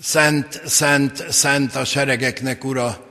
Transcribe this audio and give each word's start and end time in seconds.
Szent, 0.00 0.62
szent, 0.66 1.32
szent 1.32 1.74
a 1.74 1.84
seregeknek, 1.84 2.64
Ura, 2.64 3.06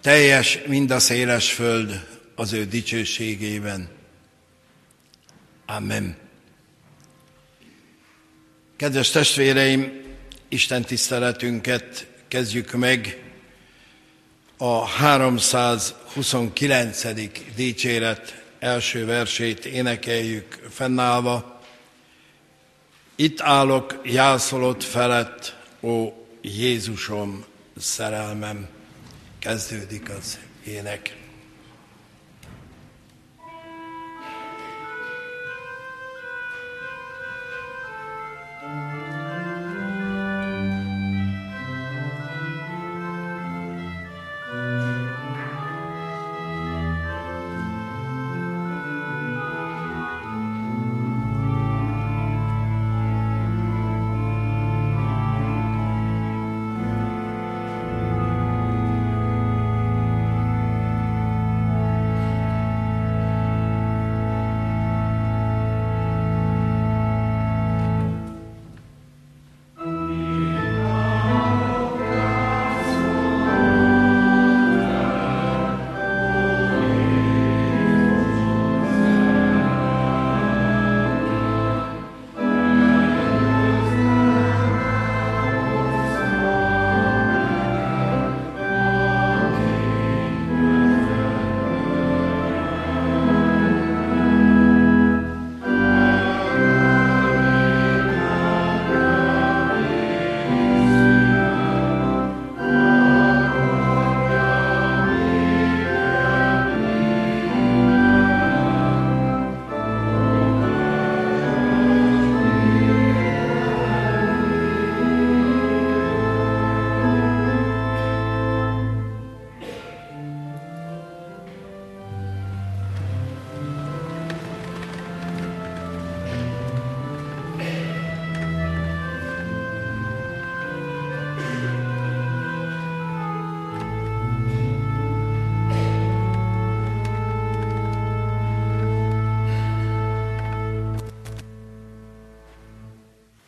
teljes 0.00 0.58
mind 0.66 0.90
a 0.90 0.98
széles 0.98 1.52
föld 1.52 2.06
az 2.34 2.52
ő 2.52 2.64
dicsőségében. 2.64 3.88
Amen. 5.66 6.16
Kedves 8.76 9.10
testvéreim, 9.10 10.02
Isten 10.48 10.82
tiszteletünket 10.82 12.06
kezdjük 12.28 12.72
meg 12.72 13.22
a 14.56 14.86
329. 14.86 17.02
dicséret 17.54 18.42
első 18.58 19.04
versét 19.04 19.64
énekeljük 19.64 20.68
fennállva. 20.70 21.60
Itt 23.14 23.40
állok 23.40 24.00
jászolott 24.04 24.82
felett, 24.82 25.56
ó 25.80 26.22
Jézusom, 26.46 27.44
szerelmem. 27.76 28.68
Kezdődik 29.38 30.10
az 30.10 30.38
ének. 30.64 31.23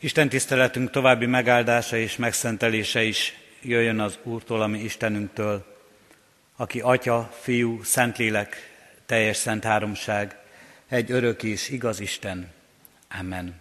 Isten 0.06 0.28
tiszteletünk 0.28 0.90
további 0.90 1.26
megáldása 1.26 1.96
és 1.96 2.16
megszentelése 2.16 3.02
is 3.02 3.34
jöjjön 3.62 4.00
az 4.00 4.18
Úrtól, 4.22 4.62
ami 4.62 4.78
Istenünktől, 4.78 5.64
aki 6.56 6.80
Atya, 6.80 7.32
Fiú, 7.40 7.82
Szentlélek, 7.82 8.56
teljes 9.06 9.36
szent 9.36 9.64
háromság, 9.64 10.36
egy 10.88 11.10
örök 11.10 11.42
és 11.42 11.68
igaz 11.68 12.00
Isten. 12.00 12.48
Amen. 13.20 13.60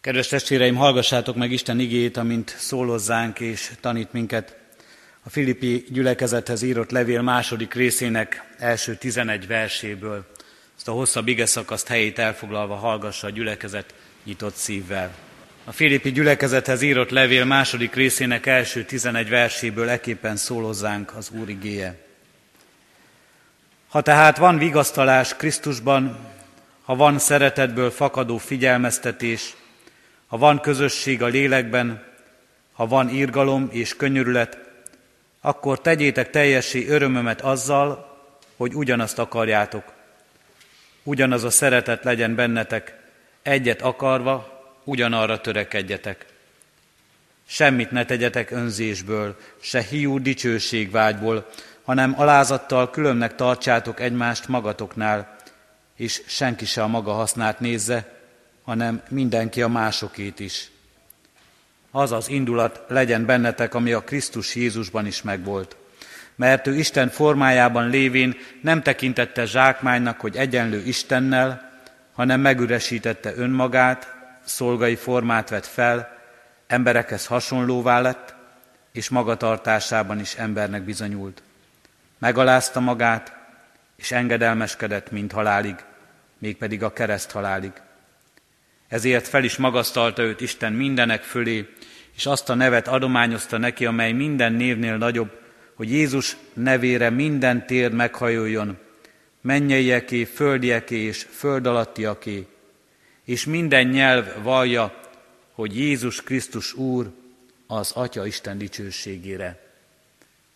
Kedves 0.00 0.28
testvéreim, 0.28 0.74
hallgassátok 0.74 1.36
meg 1.36 1.52
Isten 1.52 1.78
igét, 1.78 2.16
amint 2.16 2.54
szólozzánk 2.58 3.40
és 3.40 3.70
tanít 3.80 4.12
minket 4.12 4.56
a 5.22 5.30
Filippi 5.30 5.84
gyülekezethez 5.88 6.62
írott 6.62 6.90
levél 6.90 7.22
második 7.22 7.74
részének 7.74 8.54
első 8.58 8.94
tizenegy 8.94 9.46
verséből. 9.46 10.26
Ezt 10.76 10.88
a 10.88 10.92
hosszabb 10.92 11.28
ige 11.28 11.46
szakaszt 11.46 11.86
helyét 11.86 12.18
elfoglalva 12.18 12.74
hallgassa 12.74 13.26
a 13.26 13.30
gyülekezet 13.30 13.94
nyitott 14.26 14.54
szívvel. 14.54 15.14
A 15.64 15.72
Filippi 15.72 16.12
gyülekezethez 16.12 16.82
írott 16.82 17.10
levél 17.10 17.44
második 17.44 17.94
részének 17.94 18.46
első 18.46 18.84
tizenegy 18.84 19.28
verséből 19.28 19.88
eképpen 19.88 20.36
szólozzánk 20.36 21.14
az 21.16 21.30
Úr 21.30 21.48
igéje. 21.48 21.98
Ha 23.88 24.00
tehát 24.00 24.36
van 24.36 24.58
vigasztalás 24.58 25.36
Krisztusban, 25.36 26.18
ha 26.84 26.96
van 26.96 27.18
szeretetből 27.18 27.90
fakadó 27.90 28.36
figyelmeztetés, 28.36 29.54
ha 30.26 30.38
van 30.38 30.60
közösség 30.60 31.22
a 31.22 31.26
lélekben, 31.26 32.04
ha 32.72 32.86
van 32.86 33.08
írgalom 33.08 33.68
és 33.70 33.96
könyörület, 33.96 34.58
akkor 35.40 35.80
tegyétek 35.80 36.30
teljessé 36.30 36.86
örömömet 36.86 37.40
azzal, 37.40 38.18
hogy 38.56 38.74
ugyanazt 38.74 39.18
akarjátok. 39.18 39.92
Ugyanaz 41.02 41.44
a 41.44 41.50
szeretet 41.50 42.04
legyen 42.04 42.34
bennetek, 42.34 43.05
egyet 43.46 43.82
akarva, 43.82 44.64
ugyanarra 44.84 45.40
törekedjetek. 45.40 46.26
Semmit 47.46 47.90
ne 47.90 48.04
tegyetek 48.04 48.50
önzésből, 48.50 49.36
se 49.60 49.82
hiú 49.82 50.18
dicsőségvágyból, 50.18 51.46
hanem 51.82 52.14
alázattal 52.20 52.90
különnek 52.90 53.34
tartsátok 53.34 54.00
egymást 54.00 54.48
magatoknál, 54.48 55.36
és 55.96 56.22
senki 56.26 56.64
se 56.64 56.82
a 56.82 56.86
maga 56.86 57.12
hasznát 57.12 57.60
nézze, 57.60 58.14
hanem 58.64 59.02
mindenki 59.08 59.62
a 59.62 59.68
másokét 59.68 60.40
is. 60.40 60.70
Az 61.90 62.12
az 62.12 62.28
indulat 62.28 62.80
legyen 62.88 63.26
bennetek, 63.26 63.74
ami 63.74 63.92
a 63.92 64.00
Krisztus 64.04 64.54
Jézusban 64.54 65.06
is 65.06 65.22
megvolt. 65.22 65.76
Mert 66.34 66.66
ő 66.66 66.74
Isten 66.74 67.08
formájában 67.08 67.88
lévén 67.88 68.36
nem 68.60 68.82
tekintette 68.82 69.44
zsákmánynak, 69.44 70.20
hogy 70.20 70.36
egyenlő 70.36 70.82
Istennel, 70.86 71.65
hanem 72.16 72.40
megüresítette 72.40 73.32
önmagát, 73.36 74.14
szolgai 74.44 74.94
formát 74.94 75.48
vett 75.48 75.66
fel, 75.66 76.18
emberekhez 76.66 77.26
hasonlóvá 77.26 78.00
lett, 78.00 78.34
és 78.92 79.08
magatartásában 79.08 80.20
is 80.20 80.34
embernek 80.34 80.82
bizonyult. 80.82 81.42
Megalázta 82.18 82.80
magát, 82.80 83.36
és 83.96 84.12
engedelmeskedett, 84.12 85.10
mint 85.10 85.32
halálig, 85.32 85.74
mégpedig 86.38 86.82
a 86.82 86.92
kereszt 86.92 87.30
halálig. 87.30 87.72
Ezért 88.88 89.28
fel 89.28 89.44
is 89.44 89.56
magasztalta 89.56 90.22
őt 90.22 90.40
Isten 90.40 90.72
mindenek 90.72 91.22
fölé, 91.22 91.68
és 92.14 92.26
azt 92.26 92.50
a 92.50 92.54
nevet 92.54 92.88
adományozta 92.88 93.58
neki, 93.58 93.86
amely 93.86 94.12
minden 94.12 94.52
névnél 94.52 94.96
nagyobb, 94.96 95.40
hogy 95.74 95.90
Jézus 95.90 96.36
nevére 96.52 97.10
minden 97.10 97.66
tér 97.66 97.92
meghajoljon, 97.92 98.78
mennyeieké, 99.46 100.24
földieké 100.24 100.96
és 100.96 101.26
föld 101.30 101.66
alattiaké, 101.66 102.46
és 103.24 103.44
minden 103.44 103.86
nyelv 103.86 104.42
vallja, 104.42 105.00
hogy 105.52 105.76
Jézus 105.76 106.22
Krisztus 106.22 106.72
Úr 106.72 107.10
az 107.66 107.92
Atya 107.92 108.26
Isten 108.26 108.58
dicsőségére. 108.58 109.72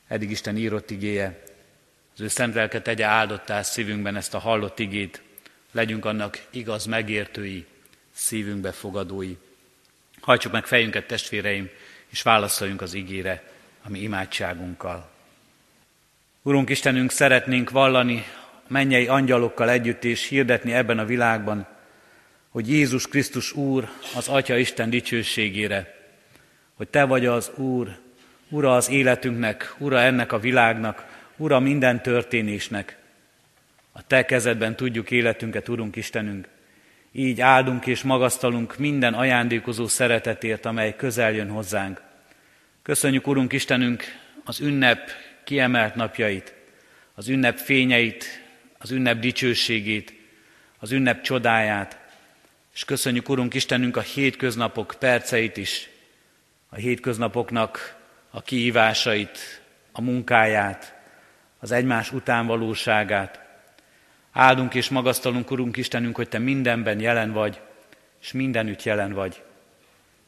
Eddig 0.09 0.31
Isten 0.31 0.57
írott 0.57 0.91
igéje, 0.91 1.43
az 2.15 2.21
ő 2.21 2.29
szent 2.29 2.55
lelke 2.55 2.83
tegye 2.83 3.05
áldottá 3.05 3.63
szívünkben 3.63 4.17
ezt 4.17 4.35
a 4.35 4.39
hallott 4.39 4.79
igét, 4.79 5.23
legyünk 5.73 6.05
annak 6.05 6.47
igaz 6.51 6.87
megértői, 6.87 7.67
szívünkbe 8.13 8.73
fogadói. 8.73 9.37
Hajtsuk 10.21 10.53
meg 10.53 10.67
fejünket, 10.67 11.07
testvéreim, 11.07 11.71
és 12.09 12.23
válaszoljunk 12.23 12.83
az 12.83 12.95
igére, 12.95 13.53
ami 13.83 13.99
imádságunkkal. 14.01 15.11
Urunk 16.43 16.69
Istenünk, 16.71 17.11
szeretnénk 17.11 17.71
vallani 17.71 18.25
mennyei 18.71 19.07
angyalokkal 19.07 19.71
együtt 19.71 20.05
és 20.05 20.29
hirdetni 20.29 20.73
ebben 20.73 20.99
a 20.99 21.05
világban, 21.05 21.67
hogy 22.49 22.71
Jézus 22.71 23.09
Krisztus 23.09 23.53
Úr 23.53 23.89
az 24.17 24.29
Atya 24.29 24.57
Isten 24.57 24.91
dicsőségére, 24.91 25.95
hogy 26.75 26.89
Te 26.89 27.05
vagy 27.05 27.27
az 27.27 27.51
Úr, 27.55 27.97
Ura 28.49 28.75
az 28.75 28.91
életünknek, 28.91 29.75
Ura 29.79 30.01
ennek 30.01 30.33
a 30.33 30.39
világnak, 30.39 31.05
Ura 31.37 31.61
minden 31.61 32.03
történésnek. 32.03 32.97
A 33.93 34.07
Te 34.07 34.25
kezedben 34.25 34.77
tudjuk 34.77 35.11
életünket, 35.11 35.69
Urunk 35.69 35.97
Istenünk. 35.97 36.49
Így 37.13 37.41
áldunk 37.41 37.87
és 37.87 38.03
magasztalunk 38.03 38.79
minden 38.79 39.15
ajándékozó 39.15 39.87
szeretetért, 39.87 40.67
amely 40.67 40.97
közel 40.97 41.33
jön 41.33 41.49
hozzánk. 41.49 42.03
Köszönjük, 42.83 43.27
Urunk 43.27 43.53
Istenünk, 43.53 44.05
az 44.45 44.61
ünnep 44.61 45.11
kiemelt 45.45 45.95
napjait, 45.95 46.55
az 47.15 47.29
ünnep 47.29 47.59
fényeit, 47.59 48.49
az 48.83 48.91
ünnep 48.91 49.19
dicsőségét, 49.19 50.15
az 50.79 50.91
ünnep 50.91 51.23
csodáját, 51.23 51.99
és 52.75 52.85
köszönjük, 52.85 53.29
Urunk 53.29 53.55
Istenünk, 53.55 53.97
a 53.97 54.01
hétköznapok 54.01 54.95
perceit 54.99 55.57
is, 55.57 55.91
a 56.69 56.77
hétköznapoknak 56.77 57.97
a 58.31 58.43
kihívásait, 58.43 59.63
a 59.93 60.01
munkáját, 60.01 60.95
az 61.59 61.71
egymás 61.71 62.13
utánvalóságát. 62.13 63.41
Áldunk 64.33 64.75
és 64.75 64.89
magasztalunk, 64.89 65.51
Urunk 65.51 65.77
Istenünk, 65.77 66.17
hogy 66.17 66.29
Te 66.29 66.39
mindenben 66.39 67.01
jelen 67.01 67.33
vagy, 67.33 67.61
és 68.21 68.33
mindenütt 68.33 68.83
jelen 68.83 69.13
vagy. 69.13 69.43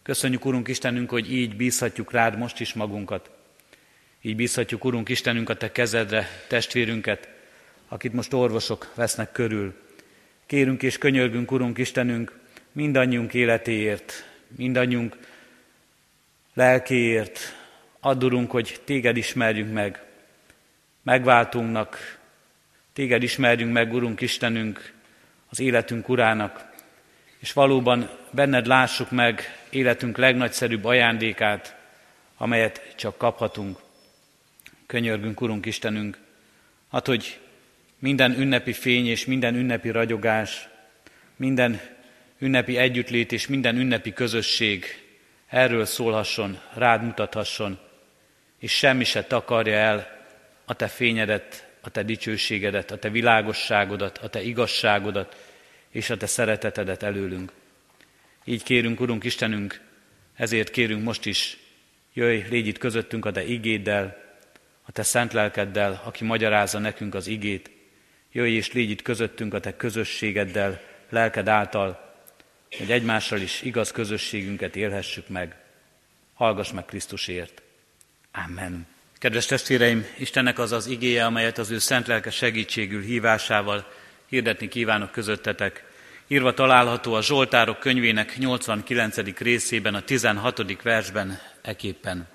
Köszönjük, 0.02 0.44
Urunk 0.44 0.68
Istenünk, 0.68 1.10
hogy 1.10 1.32
így 1.32 1.56
bízhatjuk 1.56 2.12
rád 2.12 2.38
most 2.38 2.60
is 2.60 2.72
magunkat. 2.72 3.30
Így 4.22 4.36
bízhatjuk, 4.36 4.84
Urunk 4.84 5.08
Istenünk, 5.08 5.48
a 5.48 5.56
Te 5.56 5.72
kezedre 5.72 6.28
testvérünket, 6.48 7.31
akit 7.92 8.12
most 8.12 8.32
orvosok 8.32 8.92
vesznek 8.94 9.32
körül. 9.32 9.74
Kérünk 10.46 10.82
és 10.82 10.98
könyörgünk, 10.98 11.50
Urunk 11.50 11.78
Istenünk, 11.78 12.38
mindannyiunk 12.72 13.34
életéért, 13.34 14.12
mindannyiunk 14.56 15.16
lelkéért. 16.54 17.38
Addurunk, 18.00 18.50
hogy 18.50 18.80
Téged 18.84 19.16
ismerjünk 19.16 19.72
meg, 19.72 20.02
megváltunknak, 21.02 22.18
Téged 22.92 23.22
ismerjünk 23.22 23.72
meg, 23.72 23.92
Urunk 23.92 24.20
Istenünk, 24.20 24.92
az 25.48 25.60
életünk 25.60 26.08
Urának, 26.08 26.70
és 27.38 27.52
valóban 27.52 28.10
benned 28.30 28.66
lássuk 28.66 29.10
meg 29.10 29.58
életünk 29.70 30.16
legnagyszerűbb 30.16 30.84
ajándékát, 30.84 31.76
amelyet 32.36 32.94
csak 32.96 33.18
kaphatunk. 33.18 33.78
Könyörgünk, 34.86 35.40
Urunk 35.40 35.66
Istenünk, 35.66 36.18
hát, 36.90 37.06
hogy 37.06 37.40
minden 38.02 38.38
ünnepi 38.38 38.72
fény 38.72 39.06
és 39.06 39.24
minden 39.24 39.54
ünnepi 39.54 39.90
ragyogás, 39.90 40.68
minden 41.36 41.80
ünnepi 42.38 42.76
együttlét 42.76 43.32
és 43.32 43.46
minden 43.46 43.76
ünnepi 43.76 44.12
közösség 44.12 44.84
erről 45.46 45.84
szólhasson, 45.84 46.58
rád 46.74 47.02
mutathasson, 47.02 47.78
és 48.58 48.72
semmi 48.72 49.04
se 49.04 49.24
takarja 49.24 49.74
el 49.74 50.26
a 50.64 50.74
te 50.74 50.88
fényedet, 50.88 51.68
a 51.80 51.90
te 51.90 52.02
dicsőségedet, 52.02 52.90
a 52.90 52.98
te 52.98 53.10
világosságodat, 53.10 54.18
a 54.18 54.28
te 54.28 54.42
igazságodat 54.42 55.36
és 55.90 56.10
a 56.10 56.16
te 56.16 56.26
szeretetedet 56.26 57.02
előlünk. 57.02 57.52
Így 58.44 58.62
kérünk, 58.62 59.00
Urunk 59.00 59.24
Istenünk, 59.24 59.80
ezért 60.34 60.70
kérünk 60.70 61.02
most 61.02 61.26
is, 61.26 61.58
jöjj, 62.12 62.40
légy 62.48 62.66
itt 62.66 62.78
közöttünk 62.78 63.24
a 63.24 63.32
te 63.32 63.44
igéddel, 63.44 64.16
a 64.82 64.92
te 64.92 65.02
szent 65.02 65.32
lelkeddel, 65.32 66.02
aki 66.04 66.24
magyarázza 66.24 66.78
nekünk 66.78 67.14
az 67.14 67.26
igét, 67.26 67.70
jöjj 68.32 68.54
és 68.54 68.72
légy 68.72 68.90
itt 68.90 69.02
közöttünk 69.02 69.54
a 69.54 69.60
te 69.60 69.76
közösségeddel, 69.76 70.80
lelked 71.08 71.48
által, 71.48 72.14
hogy 72.78 72.90
egymással 72.90 73.40
is 73.40 73.62
igaz 73.62 73.90
közösségünket 73.90 74.76
élhessük 74.76 75.28
meg. 75.28 75.56
Hallgass 76.34 76.70
meg 76.70 76.84
Krisztusért. 76.84 77.62
Amen. 78.32 78.86
Kedves 79.18 79.46
testvéreim, 79.46 80.06
Istennek 80.18 80.58
az 80.58 80.72
az 80.72 80.86
igéje, 80.86 81.24
amelyet 81.24 81.58
az 81.58 81.70
ő 81.70 81.78
szent 81.78 82.06
lelke 82.06 82.30
segítségül 82.30 83.02
hívásával 83.02 83.92
hirdetni 84.26 84.68
kívánok 84.68 85.10
közöttetek. 85.10 85.84
Írva 86.26 86.54
található 86.54 87.14
a 87.14 87.22
Zsoltárok 87.22 87.78
könyvének 87.78 88.38
89. 88.38 89.38
részében, 89.38 89.94
a 89.94 90.00
16. 90.00 90.82
versben 90.82 91.38
eképpen. 91.62 92.28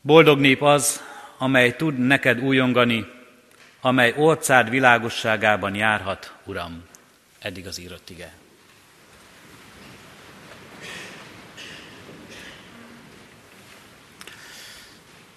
Boldog 0.00 0.40
nép 0.40 0.62
az, 0.62 1.02
amely 1.38 1.76
tud 1.76 1.98
neked 1.98 2.40
újongani, 2.40 3.06
amely 3.84 4.14
orcád 4.16 4.70
világosságában 4.70 5.74
járhat, 5.74 6.32
Uram. 6.44 6.84
Eddig 7.38 7.66
az 7.66 7.80
írott 7.80 8.10
ige. 8.10 8.32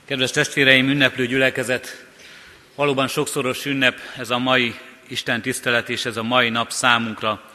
Kedves 0.05 0.31
testvéreim, 0.31 0.89
ünneplő 0.89 1.25
gyülekezet, 1.25 2.05
valóban 2.75 3.07
sokszoros 3.07 3.65
ünnep 3.65 3.99
ez 4.17 4.29
a 4.29 4.37
mai 4.37 4.75
Isten 5.07 5.41
tisztelet 5.41 5.89
és 5.89 6.05
ez 6.05 6.17
a 6.17 6.23
mai 6.23 6.49
nap 6.49 6.71
számunkra. 6.71 7.51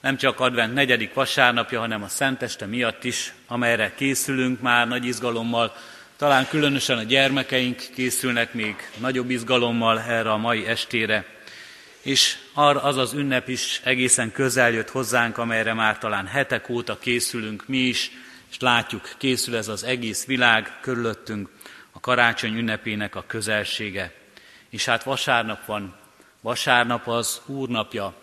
Nem 0.00 0.16
csak 0.16 0.40
advent 0.40 0.74
negyedik 0.74 1.14
vasárnapja, 1.14 1.80
hanem 1.80 2.02
a 2.02 2.08
Szenteste 2.08 2.66
miatt 2.66 3.04
is, 3.04 3.32
amelyre 3.46 3.94
készülünk 3.94 4.60
már 4.60 4.88
nagy 4.88 5.04
izgalommal. 5.04 5.76
Talán 6.16 6.48
különösen 6.48 6.98
a 6.98 7.02
gyermekeink 7.02 7.82
készülnek 7.94 8.54
még 8.54 8.74
nagyobb 8.98 9.30
izgalommal 9.30 10.00
erre 10.00 10.30
a 10.30 10.36
mai 10.36 10.66
estére. 10.66 11.26
És 12.02 12.36
arra 12.52 12.82
az 12.82 12.96
az 12.96 13.12
ünnep 13.12 13.48
is 13.48 13.80
egészen 13.84 14.32
közel 14.32 14.70
jött 14.70 14.90
hozzánk, 14.90 15.38
amelyre 15.38 15.74
már 15.74 15.98
talán 15.98 16.26
hetek 16.26 16.68
óta 16.68 16.98
készülünk 16.98 17.68
mi 17.68 17.76
is, 17.76 18.10
és 18.50 18.58
látjuk, 18.58 19.14
készül 19.18 19.56
ez 19.56 19.68
az 19.68 19.84
egész 19.84 20.26
világ 20.26 20.78
körülöttünk 20.80 21.48
a 21.92 22.00
karácsony 22.00 22.56
ünnepének 22.56 23.14
a 23.14 23.24
közelsége. 23.26 24.12
És 24.70 24.84
hát 24.84 25.02
vasárnap 25.02 25.66
van, 25.66 25.96
vasárnap 26.40 27.08
az 27.08 27.40
Úrnapja, 27.46 28.14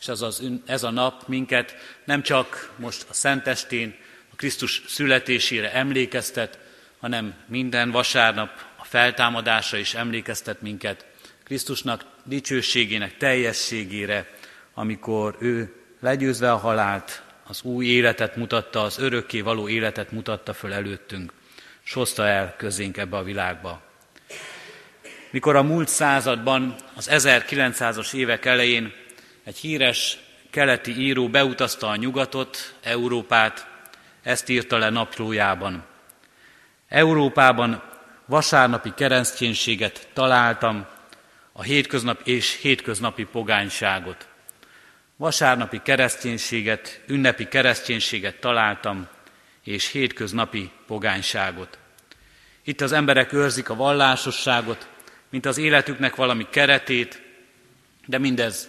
és 0.00 0.08
ez, 0.08 0.20
az, 0.20 0.42
ez 0.66 0.82
a 0.82 0.90
nap 0.90 1.28
minket 1.28 1.76
nem 2.04 2.22
csak 2.22 2.72
most 2.76 3.06
a 3.08 3.14
Szentestén, 3.14 3.94
a 4.32 4.36
Krisztus 4.36 4.82
születésére 4.86 5.72
emlékeztet, 5.72 6.60
hanem 7.02 7.34
minden 7.46 7.90
vasárnap 7.90 8.50
a 8.76 8.84
feltámadásra 8.84 9.78
is 9.78 9.94
emlékeztet 9.94 10.60
minket, 10.60 11.06
Krisztusnak 11.44 12.04
dicsőségének 12.24 13.16
teljességére, 13.16 14.30
amikor 14.74 15.36
ő 15.40 15.74
legyőzve 16.00 16.52
a 16.52 16.56
halált, 16.56 17.22
az 17.46 17.62
új 17.62 17.86
életet 17.86 18.36
mutatta, 18.36 18.82
az 18.82 18.98
örökké 18.98 19.40
való 19.40 19.68
életet 19.68 20.12
mutatta 20.12 20.52
föl 20.52 20.72
előttünk 20.72 21.32
és 21.84 21.92
hozta 21.92 22.26
el 22.26 22.54
közénk 22.56 22.96
ebbe 22.96 23.16
a 23.16 23.22
világba. 23.22 23.82
Mikor 25.30 25.56
a 25.56 25.62
múlt 25.62 25.88
században, 25.88 26.74
az 26.94 27.08
1900-as 27.12 28.14
évek 28.14 28.44
elején 28.44 28.92
egy 29.44 29.56
híres 29.56 30.18
keleti 30.50 31.00
író 31.00 31.28
beutazta 31.28 31.88
a 31.88 31.96
nyugatot, 31.96 32.74
Európát, 32.82 33.66
ezt 34.22 34.48
írta 34.48 34.78
le 34.78 34.90
naplójában. 34.90 35.84
Európában 36.92 37.82
vasárnapi 38.26 38.92
kereszténységet 38.94 40.08
találtam, 40.12 40.86
a 41.52 41.62
hétköznap 41.62 42.20
és 42.24 42.58
hétköznapi 42.60 43.24
pogányságot. 43.24 44.28
Vasárnapi 45.16 45.80
kereszténységet, 45.82 47.00
ünnepi 47.06 47.48
kereszténységet 47.48 48.36
találtam, 48.36 49.08
és 49.64 49.90
hétköznapi 49.90 50.70
pogányságot. 50.86 51.78
Itt 52.64 52.80
az 52.80 52.92
emberek 52.92 53.32
őrzik 53.32 53.68
a 53.68 53.76
vallásosságot, 53.76 54.88
mint 55.30 55.46
az 55.46 55.58
életüknek 55.58 56.14
valami 56.14 56.46
keretét, 56.50 57.22
de 58.06 58.18
mindez 58.18 58.68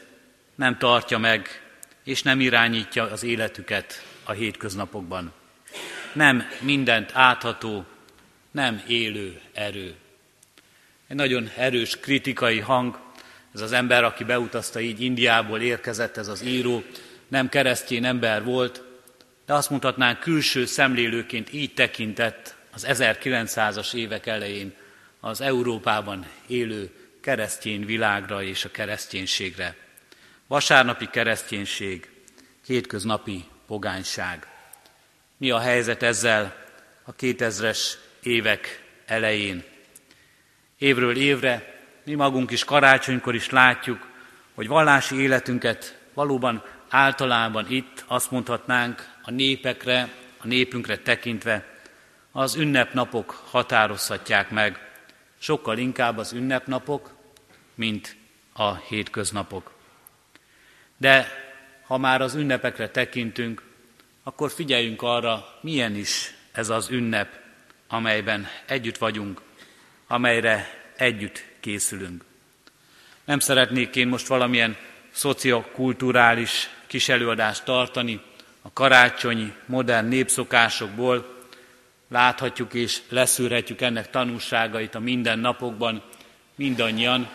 nem 0.55 0.77
tartja 0.77 1.17
meg, 1.17 1.61
és 2.03 2.21
nem 2.21 2.39
irányítja 2.39 3.03
az 3.11 3.23
életüket 3.23 4.05
a 4.23 4.31
hétköznapokban. 4.31 5.33
Nem 6.13 6.47
mindent 6.59 7.11
átható, 7.13 7.85
nem 8.53 8.83
élő 8.87 9.41
erő. 9.53 9.95
Egy 11.07 11.15
nagyon 11.15 11.49
erős 11.57 11.99
kritikai 11.99 12.59
hang, 12.59 12.99
ez 13.53 13.61
az 13.61 13.71
ember, 13.71 14.03
aki 14.03 14.23
beutazta 14.23 14.79
így 14.79 15.01
Indiából 15.01 15.61
érkezett, 15.61 16.17
ez 16.17 16.27
az 16.27 16.43
író, 16.43 16.83
nem 17.27 17.49
keresztény 17.49 18.05
ember 18.05 18.43
volt, 18.43 18.83
de 19.45 19.53
azt 19.53 19.69
mondhatnánk 19.69 20.19
külső 20.19 20.65
szemlélőként 20.65 21.53
így 21.53 21.73
tekintett 21.73 22.55
az 22.73 22.85
1900-as 22.89 23.93
évek 23.93 24.25
elején 24.25 24.73
az 25.19 25.41
Európában 25.41 26.25
élő 26.47 26.91
keresztény 27.21 27.85
világra 27.85 28.43
és 28.43 28.65
a 28.65 28.71
kereszténységre. 28.71 29.75
Vasárnapi 30.47 31.09
kereszténység, 31.09 32.09
hétköznapi 32.65 33.45
pogányság. 33.67 34.47
Mi 35.37 35.51
a 35.51 35.59
helyzet 35.59 36.03
ezzel 36.03 36.55
a 37.03 37.15
2000-es 37.15 37.77
évek 38.23 38.83
elején? 39.05 39.63
Évről 40.77 41.17
évre 41.17 41.73
mi 42.05 42.13
magunk 42.13 42.51
is 42.51 42.63
karácsonykor 42.63 43.35
is 43.35 43.49
látjuk, 43.49 44.07
hogy 44.53 44.67
vallási 44.67 45.21
életünket 45.21 45.99
valóban 46.13 46.63
általában 46.89 47.65
itt 47.69 48.03
azt 48.07 48.31
mondhatnánk 48.31 49.07
a 49.21 49.31
népekre, 49.31 50.09
a 50.37 50.47
népünkre 50.47 50.97
tekintve 50.97 51.65
az 52.31 52.55
ünnepnapok 52.55 53.31
határozhatják 53.49 54.49
meg, 54.49 54.91
sokkal 55.39 55.77
inkább 55.77 56.17
az 56.17 56.33
ünnepnapok, 56.33 57.13
mint 57.75 58.15
a 58.53 58.75
hétköznapok. 58.75 59.71
De 60.97 61.27
ha 61.85 61.97
már 61.97 62.21
az 62.21 62.35
ünnepekre 62.35 62.89
tekintünk, 62.89 63.63
akkor 64.23 64.51
figyeljünk 64.51 65.01
arra, 65.01 65.57
milyen 65.61 65.95
is 65.95 66.33
ez 66.51 66.69
az 66.69 66.89
ünnep, 66.89 67.42
amelyben 67.93 68.47
együtt 68.65 68.97
vagyunk, 68.97 69.41
amelyre 70.07 70.69
együtt 70.95 71.45
készülünk. 71.59 72.23
Nem 73.25 73.39
szeretnék 73.39 73.95
én 73.95 74.07
most 74.07 74.27
valamilyen 74.27 74.77
szociokulturális 75.11 76.69
kis 76.87 77.09
előadást 77.09 77.65
tartani 77.65 78.21
a 78.61 78.73
karácsonyi 78.73 79.53
modern 79.65 80.07
népszokásokból, 80.07 81.45
láthatjuk 82.07 82.73
és 82.73 83.01
leszűrhetjük 83.09 83.81
ennek 83.81 84.09
tanulságait 84.09 84.95
a 84.95 84.99
mindennapokban, 84.99 86.03
mindannyian, 86.55 87.29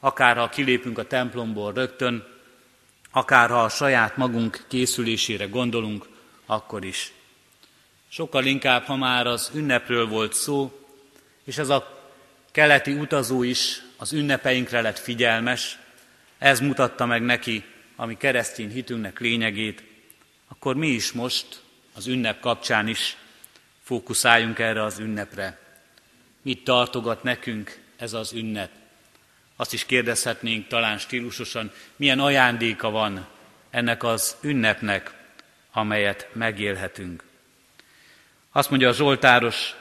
akár 0.00 0.36
ha 0.36 0.48
kilépünk 0.48 0.98
a 0.98 1.06
templomból 1.06 1.72
rögtön, 1.72 2.26
akár 3.10 3.48
ha 3.48 3.62
a 3.62 3.68
saját 3.68 4.16
magunk 4.16 4.64
készülésére 4.68 5.46
gondolunk, 5.46 6.06
akkor 6.46 6.84
is. 6.84 7.12
Sokkal 8.12 8.44
inkább, 8.44 8.84
ha 8.84 8.96
már 8.96 9.26
az 9.26 9.50
ünnepről 9.54 10.06
volt 10.06 10.34
szó, 10.34 10.86
és 11.44 11.58
ez 11.58 11.68
a 11.68 12.10
keleti 12.50 12.92
utazó 12.92 13.42
is 13.42 13.82
az 13.96 14.12
ünnepeinkre 14.12 14.80
lett 14.80 14.98
figyelmes, 14.98 15.78
ez 16.38 16.60
mutatta 16.60 17.06
meg 17.06 17.22
neki, 17.22 17.64
ami 17.96 18.16
keresztény 18.16 18.70
hitünknek 18.70 19.20
lényegét, 19.20 19.82
akkor 20.48 20.76
mi 20.76 20.88
is 20.88 21.12
most 21.12 21.62
az 21.94 22.06
ünnep 22.06 22.40
kapcsán 22.40 22.88
is 22.88 23.16
fókuszáljunk 23.82 24.58
erre 24.58 24.82
az 24.82 24.98
ünnepre. 24.98 25.58
Mit 26.42 26.64
tartogat 26.64 27.22
nekünk 27.22 27.78
ez 27.96 28.12
az 28.12 28.32
ünnep? 28.32 28.70
Azt 29.56 29.72
is 29.72 29.86
kérdezhetnénk 29.86 30.66
talán 30.66 30.98
stílusosan, 30.98 31.72
milyen 31.96 32.20
ajándéka 32.20 32.90
van 32.90 33.26
ennek 33.70 34.02
az 34.02 34.36
ünnepnek, 34.40 35.14
amelyet 35.72 36.28
megélhetünk. 36.32 37.28
Azt 38.52 38.70
mondja 38.70 38.88
a 38.88 38.92
Zsoltáros, 38.92 39.74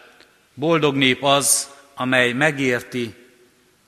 boldog 0.53 0.95
nép 0.95 1.23
az, 1.23 1.69
amely 1.95 2.33
megérti, 2.33 3.15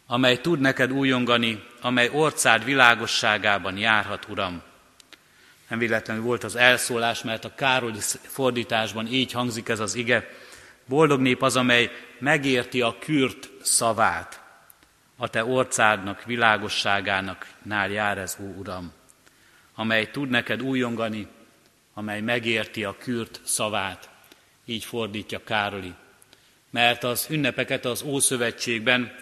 amely 0.05 0.41
tud 0.41 0.59
neked 0.59 0.91
újongani, 0.91 1.63
amely 1.81 2.09
orcád 2.13 2.63
világosságában 2.63 3.77
járhat, 3.77 4.27
Uram. 4.29 4.61
Nem 5.67 5.79
véletlenül 5.79 6.23
volt 6.23 6.43
az 6.43 6.55
elszólás, 6.55 7.23
mert 7.23 7.45
a 7.45 7.55
Károly 7.55 7.91
fordításban 8.21 9.07
így 9.07 9.31
hangzik 9.31 9.69
ez 9.69 9.79
az 9.79 9.95
ige. 9.95 10.29
Boldog 10.85 11.19
nép 11.19 11.41
az, 11.41 11.55
amely 11.55 11.91
megérti 12.19 12.81
a 12.81 12.97
kürt 12.99 13.49
szavát. 13.61 14.41
A 15.17 15.27
te 15.27 15.45
orcádnak, 15.45 16.23
világosságának 16.23 17.47
nál 17.63 17.89
jár 17.89 18.17
ez, 18.17 18.37
ó 18.39 18.53
Uram. 18.57 18.91
Amely 19.75 20.11
tud 20.11 20.29
neked 20.29 20.61
újongani, 20.61 21.27
amely 21.93 22.21
megérti 22.21 22.83
a 22.83 22.97
kürt 22.97 23.39
szavát. 23.43 24.10
Így 24.71 24.85
fordítja 24.85 25.43
Károli. 25.43 25.93
Mert 26.69 27.03
az 27.03 27.27
ünnepeket 27.29 27.85
az 27.85 28.01
Ószövetségben, 28.01 29.15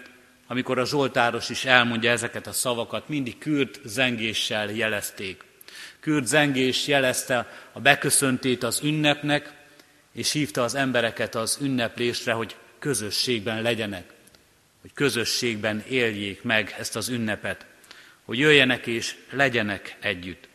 amikor 0.46 0.78
a 0.78 0.86
Zsoltáros 0.86 1.48
is 1.48 1.64
elmondja 1.64 2.10
ezeket 2.10 2.46
a 2.46 2.52
szavakat, 2.52 3.08
mindig 3.08 3.38
kürt 3.38 3.80
zengéssel 3.84 4.70
jelezték. 4.70 5.44
Kürt 6.00 6.26
zengés 6.26 6.86
jelezte 6.86 7.48
a 7.72 7.80
beköszöntét 7.80 8.62
az 8.62 8.80
ünnepnek, 8.82 9.52
és 10.12 10.32
hívta 10.32 10.62
az 10.62 10.74
embereket 10.74 11.34
az 11.34 11.58
ünneplésre, 11.60 12.32
hogy 12.32 12.56
közösségben 12.78 13.62
legyenek, 13.62 14.12
hogy 14.80 14.92
közösségben 14.92 15.84
éljék 15.88 16.42
meg 16.42 16.74
ezt 16.78 16.96
az 16.96 17.08
ünnepet, 17.08 17.66
hogy 18.24 18.38
jöjjenek 18.38 18.86
és 18.86 19.16
legyenek 19.30 19.96
együtt, 20.00 20.48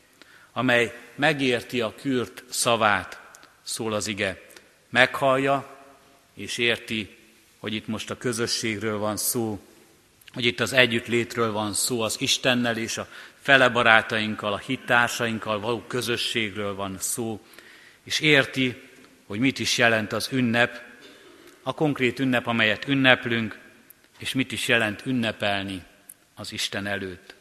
amely 0.53 0.93
megérti 1.15 1.81
a 1.81 1.95
kürt 1.95 2.43
szavát, 2.49 3.19
szól 3.63 3.93
az 3.93 4.07
ige, 4.07 4.44
meghallja 4.95 5.77
és 6.33 6.57
érti, 6.57 7.17
hogy 7.59 7.73
itt 7.73 7.87
most 7.87 8.09
a 8.09 8.17
közösségről 8.17 8.97
van 8.97 9.17
szó, 9.17 9.59
hogy 10.33 10.45
itt 10.45 10.59
az 10.59 10.73
együttlétről 10.73 11.51
van 11.51 11.73
szó, 11.73 12.01
az 12.01 12.15
Istennel 12.19 12.77
és 12.77 12.97
a 12.97 13.07
fele 13.41 13.69
barátainkkal, 13.69 14.53
a 14.53 14.57
hittársainkkal 14.57 15.59
való 15.59 15.83
közösségről 15.87 16.75
van 16.75 16.97
szó, 16.99 17.45
és 18.03 18.19
érti, 18.19 18.81
hogy 19.25 19.39
mit 19.39 19.59
is 19.59 19.77
jelent 19.77 20.13
az 20.13 20.29
ünnep, 20.31 20.81
a 21.63 21.73
konkrét 21.73 22.19
ünnep, 22.19 22.47
amelyet 22.47 22.87
ünneplünk, 22.87 23.59
és 24.17 24.33
mit 24.33 24.51
is 24.51 24.67
jelent 24.67 25.05
ünnepelni 25.05 25.83
az 26.35 26.51
Isten 26.51 26.85
előtt. 26.85 27.35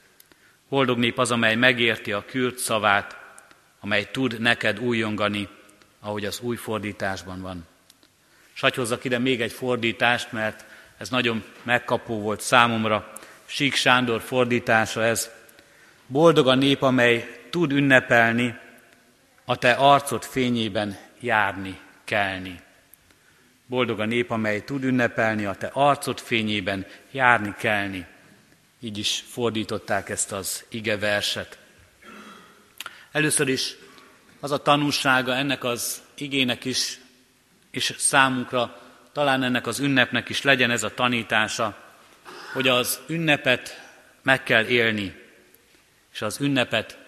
Boldog 0.68 0.99
nép 0.99 1.18
az, 1.18 1.30
amely 1.30 1.54
megérti 1.54 2.12
a 2.12 2.25
kürt 2.25 2.58
szavát, 2.58 3.16
amely 3.80 4.08
tud 4.11 4.40
neked 4.40 4.80
újongani, 4.80 5.49
ahogy 6.04 6.25
az 6.25 6.40
új 6.40 6.56
fordításban 6.56 7.40
van. 7.40 7.66
Hozzak 8.75 9.04
ide 9.04 9.18
még 9.18 9.40
egy 9.40 9.52
fordítást, 9.52 10.32
mert 10.32 10.64
ez 10.99 11.08
nagyon 11.08 11.44
megkapó 11.62 12.20
volt 12.20 12.40
számomra. 12.40 13.12
Sík 13.44 13.75
Sándor 13.75 14.20
fordítása 14.20 15.04
ez. 15.04 15.30
Boldog 16.06 16.49
a 16.49 16.54
nép, 16.54 16.82
amely 16.82 17.46
tud 17.50 17.73
ünnepelni, 17.73 18.58
a 19.44 19.56
te 19.56 19.73
arcod 19.73 20.25
fényében 20.25 20.99
járni, 21.20 21.78
kelni. 22.04 22.61
Boldog 23.66 24.00
a 24.00 24.04
nép, 24.04 24.30
amely 24.30 24.64
tud 24.64 24.84
ünnepelni, 24.84 25.44
a 25.44 25.54
te 25.54 25.70
arcod 25.73 26.18
fényében 26.18 26.87
járni, 27.11 27.54
kelni. 27.58 28.06
Így 28.80 28.99
is 28.99 29.25
fordították 29.28 30.08
ezt 30.08 30.32
az 30.32 30.64
ige 30.68 30.99
verset. 30.99 31.58
Először 33.12 33.49
is 33.49 33.76
az 34.44 34.50
a 34.50 34.62
tanúsága 34.62 35.34
ennek 35.34 35.64
az 35.64 36.02
igének 36.14 36.64
is, 36.64 36.98
és 37.70 37.94
számunkra 37.98 38.80
talán 39.12 39.42
ennek 39.42 39.66
az 39.66 39.78
ünnepnek 39.78 40.28
is 40.28 40.42
legyen 40.42 40.70
ez 40.70 40.82
a 40.82 40.94
tanítása, 40.94 41.76
hogy 42.52 42.68
az 42.68 43.00
ünnepet 43.06 43.88
meg 44.22 44.42
kell 44.42 44.64
élni, 44.64 45.14
és 46.12 46.22
az 46.22 46.40
ünnepet 46.40 46.98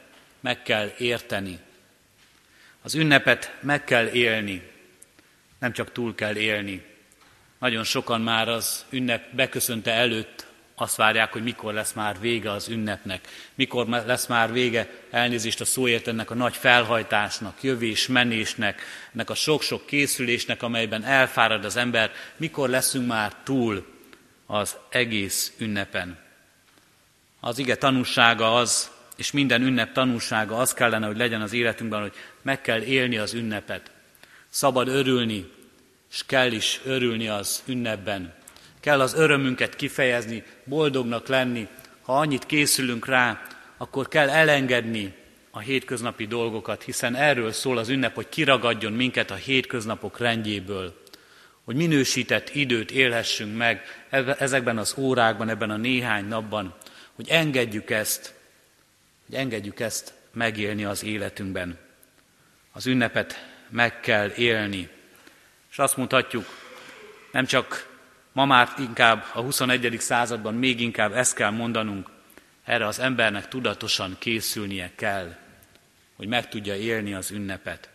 meg 0.40 0.62
kell 0.62 0.92
érteni. 0.98 1.58
Az 2.82 2.94
ünnepet 2.94 3.56
meg 3.60 3.84
kell 3.84 4.06
élni, 4.06 4.70
nem 5.58 5.72
csak 5.72 5.92
túl 5.92 6.14
kell 6.14 6.36
élni. 6.36 6.84
Nagyon 7.58 7.84
sokan 7.84 8.20
már 8.20 8.48
az 8.48 8.84
ünnep 8.90 9.34
beköszönte 9.34 9.92
előtt 9.92 10.46
azt 10.78 10.96
várják, 10.96 11.32
hogy 11.32 11.42
mikor 11.42 11.74
lesz 11.74 11.92
már 11.92 12.20
vége 12.20 12.50
az 12.50 12.68
ünnepnek, 12.68 13.28
mikor 13.54 13.88
lesz 13.88 14.26
már 14.26 14.52
vége 14.52 14.90
elnézést 15.10 15.60
a 15.60 15.64
szóért 15.64 16.08
ennek 16.08 16.30
a 16.30 16.34
nagy 16.34 16.56
felhajtásnak, 16.56 17.62
jövés, 17.62 18.06
menésnek, 18.06 18.82
ennek 19.12 19.30
a 19.30 19.34
sok-sok 19.34 19.86
készülésnek, 19.86 20.62
amelyben 20.62 21.04
elfárad 21.04 21.64
az 21.64 21.76
ember, 21.76 22.10
mikor 22.36 22.68
leszünk 22.68 23.06
már 23.06 23.34
túl 23.42 23.86
az 24.46 24.76
egész 24.90 25.52
ünnepen. 25.58 26.18
Az 27.40 27.58
ige 27.58 27.76
tanúsága 27.76 28.54
az, 28.54 28.90
és 29.16 29.30
minden 29.30 29.62
ünnep 29.62 29.92
tanúsága 29.92 30.56
az 30.56 30.74
kellene, 30.74 31.06
hogy 31.06 31.16
legyen 31.16 31.40
az 31.40 31.52
életünkben, 31.52 32.00
hogy 32.00 32.12
meg 32.42 32.60
kell 32.60 32.80
élni 32.80 33.16
az 33.16 33.34
ünnepet. 33.34 33.90
Szabad 34.48 34.88
örülni, 34.88 35.50
és 36.10 36.22
kell 36.26 36.52
is 36.52 36.80
örülni 36.84 37.28
az 37.28 37.62
ünnepben. 37.66 38.34
Kell 38.86 39.00
az 39.00 39.14
örömünket 39.14 39.76
kifejezni, 39.76 40.42
boldognak 40.64 41.26
lenni. 41.26 41.68
Ha 42.02 42.18
annyit 42.18 42.46
készülünk 42.46 43.06
rá, 43.06 43.42
akkor 43.76 44.08
kell 44.08 44.28
elengedni 44.28 45.14
a 45.50 45.58
hétköznapi 45.58 46.26
dolgokat, 46.26 46.82
hiszen 46.82 47.14
erről 47.14 47.52
szól 47.52 47.78
az 47.78 47.88
ünnep, 47.88 48.14
hogy 48.14 48.28
kiragadjon 48.28 48.92
minket 48.92 49.30
a 49.30 49.34
hétköznapok 49.34 50.18
rendjéből, 50.18 51.02
hogy 51.64 51.76
minősített 51.76 52.54
időt 52.54 52.90
élhessünk 52.90 53.56
meg 53.56 54.06
ezekben 54.38 54.78
az 54.78 54.94
órákban, 54.98 55.48
ebben 55.48 55.70
a 55.70 55.76
néhány 55.76 56.24
napban, 56.24 56.74
hogy 57.14 57.28
engedjük 57.28 57.90
ezt, 57.90 58.34
hogy 59.26 59.34
engedjük 59.34 59.80
ezt 59.80 60.12
megélni 60.32 60.84
az 60.84 61.04
életünkben. 61.04 61.78
Az 62.72 62.86
ünnepet 62.86 63.46
meg 63.68 64.00
kell 64.00 64.30
élni. 64.36 64.88
És 65.70 65.78
azt 65.78 65.96
mondhatjuk, 65.96 66.44
nem 67.32 67.46
csak 67.46 67.94
Ma 68.36 68.44
már 68.44 68.72
inkább 68.78 69.24
a 69.34 69.40
21. 69.40 69.96
században 70.00 70.54
még 70.54 70.80
inkább 70.80 71.12
ezt 71.12 71.34
kell 71.34 71.50
mondanunk, 71.50 72.10
erre 72.64 72.86
az 72.86 72.98
embernek 72.98 73.48
tudatosan 73.48 74.16
készülnie 74.18 74.90
kell, 74.94 75.36
hogy 76.16 76.26
meg 76.26 76.48
tudja 76.48 76.76
élni 76.76 77.14
az 77.14 77.30
ünnepet, 77.30 77.88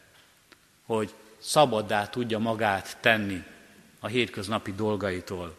hogy 0.86 1.13
szabaddá 1.39 2.07
tudja 2.07 2.39
magát 2.39 2.98
tenni 3.00 3.43
a 4.00 4.07
hétköznapi 4.07 4.74
dolgaitól. 4.74 5.57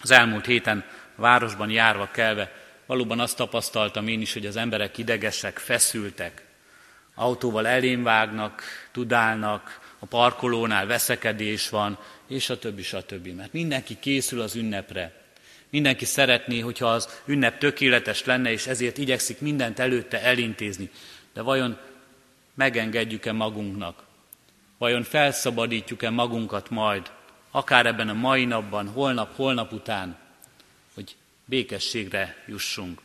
Az 0.00 0.10
elmúlt 0.10 0.46
héten 0.46 0.84
városban 1.14 1.70
járva 1.70 2.08
kelve 2.10 2.52
valóban 2.86 3.20
azt 3.20 3.36
tapasztaltam 3.36 4.08
én 4.08 4.20
is, 4.20 4.32
hogy 4.32 4.46
az 4.46 4.56
emberek 4.56 4.98
idegesek, 4.98 5.58
feszültek, 5.58 6.44
autóval 7.14 7.66
elém 7.66 8.02
vágnak, 8.02 8.62
tudálnak, 8.92 9.80
a 9.98 10.06
parkolónál 10.06 10.86
veszekedés 10.86 11.68
van, 11.68 11.98
és 12.26 12.50
a 12.50 12.58
többi, 12.58 12.82
többi. 13.06 13.32
Mert 13.32 13.52
mindenki 13.52 13.96
készül 14.00 14.40
az 14.40 14.54
ünnepre. 14.54 15.24
Mindenki 15.70 16.04
szeretné, 16.04 16.58
hogyha 16.58 16.86
az 16.86 17.22
ünnep 17.24 17.58
tökéletes 17.58 18.24
lenne, 18.24 18.50
és 18.50 18.66
ezért 18.66 18.98
igyekszik 18.98 19.40
mindent 19.40 19.78
előtte 19.78 20.22
elintézni. 20.22 20.90
De 21.32 21.42
vajon 21.42 21.78
megengedjük-e 22.54 23.32
magunknak? 23.32 24.04
Vajon 24.78 25.02
felszabadítjuk-e 25.02 26.10
magunkat 26.10 26.70
majd, 26.70 27.10
akár 27.50 27.86
ebben 27.86 28.08
a 28.08 28.14
mai 28.14 28.44
napban, 28.44 28.88
holnap, 28.88 29.36
holnap 29.36 29.72
után, 29.72 30.18
hogy 30.94 31.16
békességre 31.44 32.44
jussunk? 32.46 33.00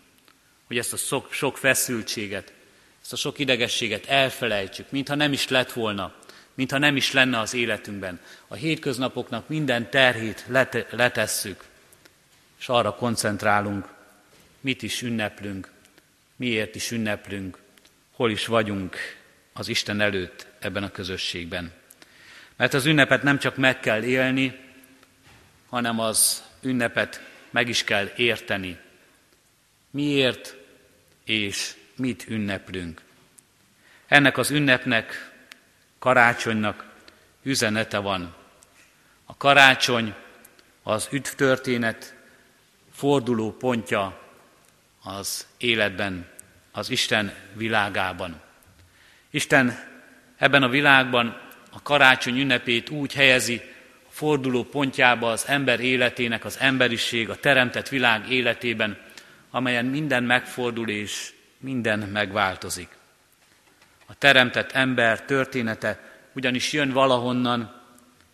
Hogy 0.67 0.77
ezt 0.77 0.93
a 0.93 0.97
sok, 0.97 1.31
sok 1.31 1.57
feszültséget, 1.57 2.53
ezt 3.01 3.13
a 3.13 3.15
sok 3.15 3.39
idegességet 3.39 4.05
elfelejtsük, 4.05 4.91
mintha 4.91 5.15
nem 5.15 5.33
is 5.33 5.47
lett 5.47 5.71
volna, 5.71 6.13
mintha 6.61 6.77
nem 6.77 6.95
is 6.95 7.11
lenne 7.11 7.39
az 7.39 7.53
életünkben. 7.53 8.19
A 8.47 8.55
hétköznapoknak 8.55 9.47
minden 9.47 9.89
terhét 9.89 10.43
lete, 10.47 10.85
letesszük, 10.89 11.63
és 12.59 12.69
arra 12.69 12.95
koncentrálunk, 12.95 13.87
mit 14.59 14.81
is 14.81 15.01
ünneplünk, 15.01 15.71
miért 16.35 16.75
is 16.75 16.91
ünneplünk, 16.91 17.57
hol 18.11 18.31
is 18.31 18.45
vagyunk 18.45 18.95
az 19.53 19.67
Isten 19.67 20.01
előtt 20.01 20.47
ebben 20.59 20.83
a 20.83 20.91
közösségben. 20.91 21.71
Mert 22.55 22.73
az 22.73 22.85
ünnepet 22.85 23.23
nem 23.23 23.39
csak 23.39 23.55
meg 23.55 23.79
kell 23.79 24.03
élni, 24.03 24.59
hanem 25.69 25.99
az 25.99 26.43
ünnepet 26.61 27.21
meg 27.49 27.69
is 27.69 27.83
kell 27.83 28.11
érteni. 28.15 28.77
Miért 29.91 30.55
és 31.23 31.73
mit 31.95 32.25
ünneplünk. 32.27 33.01
Ennek 34.07 34.37
az 34.37 34.51
ünnepnek, 34.51 35.30
karácsonynak 36.01 36.85
üzenete 37.43 37.97
van. 37.97 38.35
A 39.25 39.37
karácsony 39.37 40.13
az 40.83 41.07
üdvtörténet 41.11 42.15
forduló 42.93 43.51
pontja 43.51 44.21
az 45.03 45.47
életben, 45.57 46.27
az 46.71 46.89
Isten 46.89 47.33
világában. 47.53 48.41
Isten 49.29 49.79
ebben 50.37 50.63
a 50.63 50.69
világban 50.69 51.41
a 51.71 51.81
karácsony 51.81 52.39
ünnepét 52.39 52.89
úgy 52.89 53.13
helyezi 53.13 53.61
a 54.07 54.11
forduló 54.11 54.63
pontjába 54.63 55.31
az 55.31 55.47
ember 55.47 55.79
életének, 55.79 56.45
az 56.45 56.57
emberiség, 56.59 57.29
a 57.29 57.35
teremtett 57.35 57.89
világ 57.89 58.29
életében, 58.29 58.97
amelyen 59.51 59.85
minden 59.85 60.23
megfordul 60.23 60.89
és 60.89 61.33
minden 61.59 61.99
megváltozik. 61.99 62.99
A 64.11 64.15
teremtett 64.17 64.71
ember 64.71 65.25
története 65.25 65.99
ugyanis 66.33 66.71
jön 66.71 66.91
valahonnan, 66.91 67.81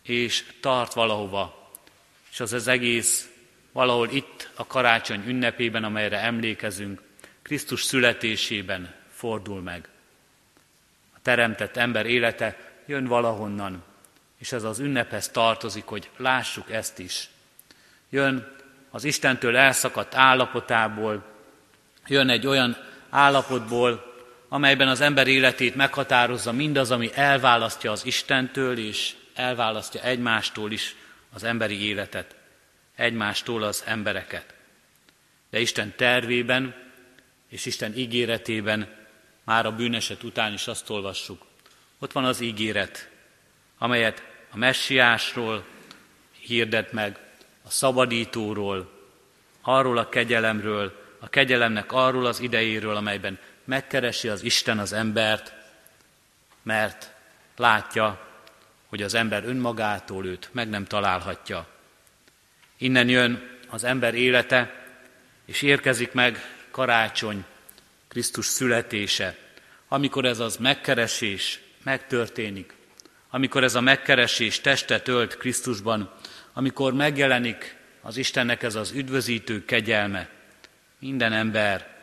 és 0.04 0.44
tart 0.62 0.94
valahova, 0.94 1.72
és 2.32 2.40
az 2.40 2.54
az 2.54 2.68
egész 2.68 3.30
valahol 3.72 4.10
itt 4.10 4.50
a 4.56 4.68
karácsony 4.68 5.24
ünnepében, 5.28 5.84
amelyre 5.84 6.20
emlékezünk, 6.20 7.02
Krisztus 7.42 7.84
születésében 7.84 8.94
fordul 9.14 9.62
meg. 9.62 9.88
A 11.16 11.20
teremtett 11.22 11.78
ember 11.78 12.06
élete 12.06 12.58
jön 12.86 13.06
valahonnan, 13.06 13.84
és 14.38 14.52
ez 14.52 14.64
az 14.64 14.80
ünnephez 14.80 15.30
tartozik, 15.30 15.86
hogy 15.86 16.10
lássuk 16.18 16.72
ezt 16.72 17.00
is. 17.00 17.30
Jön 18.10 18.56
az 18.90 19.04
Istentől 19.04 19.58
elszakadt 19.58 20.16
állapotából, 20.16 21.26
jön 22.08 22.30
egy 22.30 22.48
olyan 22.48 22.78
állapotból, 23.10 24.07
amelyben 24.50 24.88
az 24.88 25.02
ember 25.02 25.28
életét 25.28 25.76
meghatározza 25.76 26.52
mindaz, 26.52 26.92
ami 26.92 27.10
elválasztja 27.14 27.92
az 27.92 28.06
Istentől, 28.06 28.78
és 28.78 29.16
elválasztja 29.34 30.02
egymástól 30.02 30.72
is 30.72 30.96
az 31.34 31.44
emberi 31.44 31.82
életet, 31.88 32.36
egymástól 32.96 33.64
az 33.64 33.84
embereket. 33.86 34.54
De 35.50 35.60
Isten 35.60 35.94
tervében 35.96 36.76
és 37.50 37.66
Isten 37.66 37.98
ígéretében 37.98 38.96
már 39.44 39.66
a 39.66 39.72
bűneset 39.72 40.24
után 40.24 40.54
is 40.54 40.68
azt 40.68 40.90
olvassuk. 40.90 41.46
Ott 42.00 42.12
van 42.12 42.26
az 42.26 42.40
ígéret, 42.40 43.10
amelyet 43.78 44.24
a 44.52 44.58
messiásról 44.58 45.66
hirdet 46.40 46.92
meg, 46.92 47.20
a 47.64 47.70
szabadítóról, 47.70 48.92
arról 49.62 49.98
a 49.98 50.10
kegyelemről, 50.10 51.06
a 51.20 51.30
kegyelemnek 51.30 51.92
arról 51.92 52.26
az 52.26 52.40
idejéről, 52.40 52.96
amelyben 52.96 53.40
megkeresi 53.68 54.28
az 54.28 54.44
Isten 54.44 54.80
az 54.80 54.94
embert, 54.94 55.54
mert 56.64 57.12
látja, 57.56 58.28
hogy 58.88 59.02
az 59.02 59.14
ember 59.14 59.44
önmagától 59.46 60.26
őt 60.26 60.50
meg 60.52 60.70
nem 60.70 60.86
találhatja. 60.86 61.68
Innen 62.78 63.10
jön 63.10 63.50
az 63.70 63.84
ember 63.84 64.14
élete, 64.14 64.86
és 65.46 65.62
érkezik 65.62 66.12
meg 66.12 66.38
karácsony, 66.72 67.46
Krisztus 68.08 68.46
születése, 68.46 69.36
amikor 69.88 70.26
ez 70.26 70.40
az 70.40 70.58
megkeresés 70.58 71.60
megtörténik, 71.84 72.74
amikor 73.30 73.64
ez 73.64 73.76
a 73.76 73.82
megkeresés 73.82 74.62
testet 74.62 75.08
ölt 75.08 75.38
Krisztusban, 75.38 76.14
amikor 76.54 76.94
megjelenik 76.94 77.76
az 78.02 78.18
Istennek 78.18 78.64
ez 78.64 78.76
az 78.76 78.92
üdvözítő 78.92 79.66
kegyelme, 79.66 80.30
minden 81.00 81.34
ember 81.34 81.97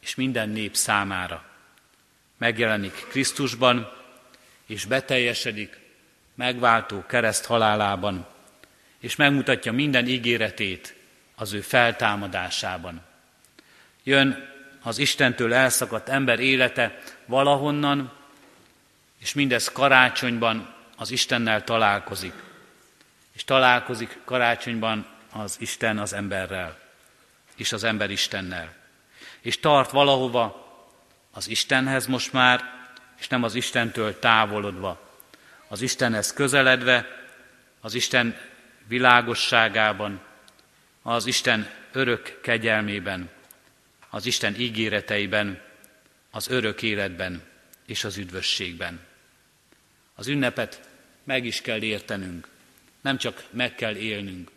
és 0.00 0.14
minden 0.14 0.48
nép 0.48 0.76
számára. 0.76 1.44
Megjelenik 2.38 3.06
Krisztusban, 3.08 3.92
és 4.66 4.84
beteljesedik 4.84 5.78
megváltó 6.34 7.06
kereszt 7.06 7.44
halálában, 7.44 8.26
és 8.98 9.16
megmutatja 9.16 9.72
minden 9.72 10.06
ígéretét 10.06 10.94
az 11.34 11.52
ő 11.52 11.60
feltámadásában. 11.60 13.00
Jön 14.02 14.48
az 14.82 14.98
Istentől 14.98 15.54
elszakadt 15.54 16.08
ember 16.08 16.40
élete 16.40 16.98
valahonnan, 17.26 18.12
és 19.18 19.34
mindez 19.34 19.72
karácsonyban 19.72 20.74
az 20.96 21.10
Istennel 21.10 21.64
találkozik. 21.64 22.34
És 23.32 23.44
találkozik 23.44 24.18
karácsonyban 24.24 25.06
az 25.32 25.56
Isten 25.60 25.98
az 25.98 26.12
emberrel 26.12 26.78
és 27.56 27.72
az 27.72 27.84
ember 27.84 28.10
Istennel. 28.10 28.79
És 29.40 29.60
tart 29.60 29.90
valahova 29.90 30.68
az 31.30 31.48
Istenhez 31.48 32.06
most 32.06 32.32
már, 32.32 32.64
és 33.18 33.28
nem 33.28 33.42
az 33.42 33.54
Istentől 33.54 34.18
távolodva. 34.18 35.08
Az 35.68 35.80
Istenhez 35.80 36.32
közeledve, 36.32 37.06
az 37.80 37.94
Isten 37.94 38.36
világosságában, 38.86 40.20
az 41.02 41.26
Isten 41.26 41.70
örök 41.92 42.40
kegyelmében, 42.42 43.30
az 44.10 44.26
Isten 44.26 44.54
ígéreteiben, 44.60 45.60
az 46.30 46.48
örök 46.48 46.82
életben 46.82 47.42
és 47.86 48.04
az 48.04 48.16
üdvösségben. 48.16 49.00
Az 50.14 50.26
ünnepet 50.26 50.88
meg 51.24 51.44
is 51.44 51.60
kell 51.60 51.82
értenünk, 51.82 52.48
nem 53.00 53.16
csak 53.16 53.44
meg 53.50 53.74
kell 53.74 53.94
élnünk. 53.94 54.50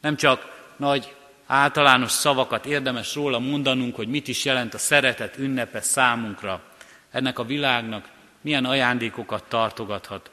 Nem 0.00 0.16
csak 0.16 0.70
nagy 0.76 1.14
általános 1.46 2.10
szavakat 2.10 2.66
érdemes 2.66 3.14
róla 3.14 3.38
mondanunk, 3.38 3.94
hogy 3.94 4.08
mit 4.08 4.28
is 4.28 4.44
jelent 4.44 4.74
a 4.74 4.78
szeretet 4.78 5.38
ünnepe 5.38 5.80
számunkra, 5.80 6.62
ennek 7.10 7.38
a 7.38 7.44
világnak 7.44 8.08
milyen 8.40 8.64
ajándékokat 8.64 9.44
tartogathat, 9.44 10.30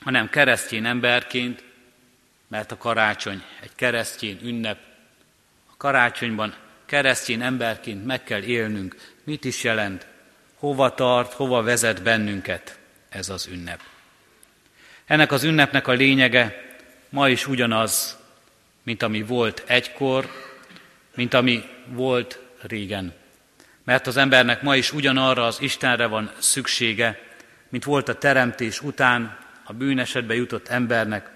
hanem 0.00 0.28
keresztény 0.28 0.86
emberként, 0.86 1.64
mert 2.48 2.72
a 2.72 2.76
karácsony 2.76 3.42
egy 3.60 3.74
keresztény 3.74 4.38
ünnep. 4.42 4.78
A 5.70 5.76
karácsonyban 5.76 6.54
keresztény 6.86 7.42
emberként 7.42 8.04
meg 8.04 8.24
kell 8.24 8.42
élnünk, 8.42 9.14
mit 9.24 9.44
is 9.44 9.64
jelent, 9.64 10.06
hova 10.58 10.94
tart, 10.94 11.32
hova 11.32 11.62
vezet 11.62 12.02
bennünket 12.02 12.78
ez 13.08 13.28
az 13.28 13.46
ünnep. 13.46 13.80
Ennek 15.04 15.32
az 15.32 15.44
ünnepnek 15.44 15.86
a 15.86 15.92
lényege 15.92 16.64
ma 17.08 17.28
is 17.28 17.46
ugyanaz, 17.46 18.18
mint 18.86 19.02
ami 19.02 19.22
volt 19.22 19.62
egykor, 19.66 20.30
mint 21.14 21.34
ami 21.34 21.64
volt 21.86 22.38
régen. 22.60 23.14
Mert 23.84 24.06
az 24.06 24.16
embernek 24.16 24.62
ma 24.62 24.76
is 24.76 24.92
ugyanarra 24.92 25.46
az 25.46 25.60
Istenre 25.60 26.06
van 26.06 26.30
szüksége, 26.38 27.20
mint 27.68 27.84
volt 27.84 28.08
a 28.08 28.18
teremtés 28.18 28.80
után 28.80 29.38
a 29.64 29.72
bűnesetbe 29.72 30.34
jutott 30.34 30.68
embernek, 30.68 31.30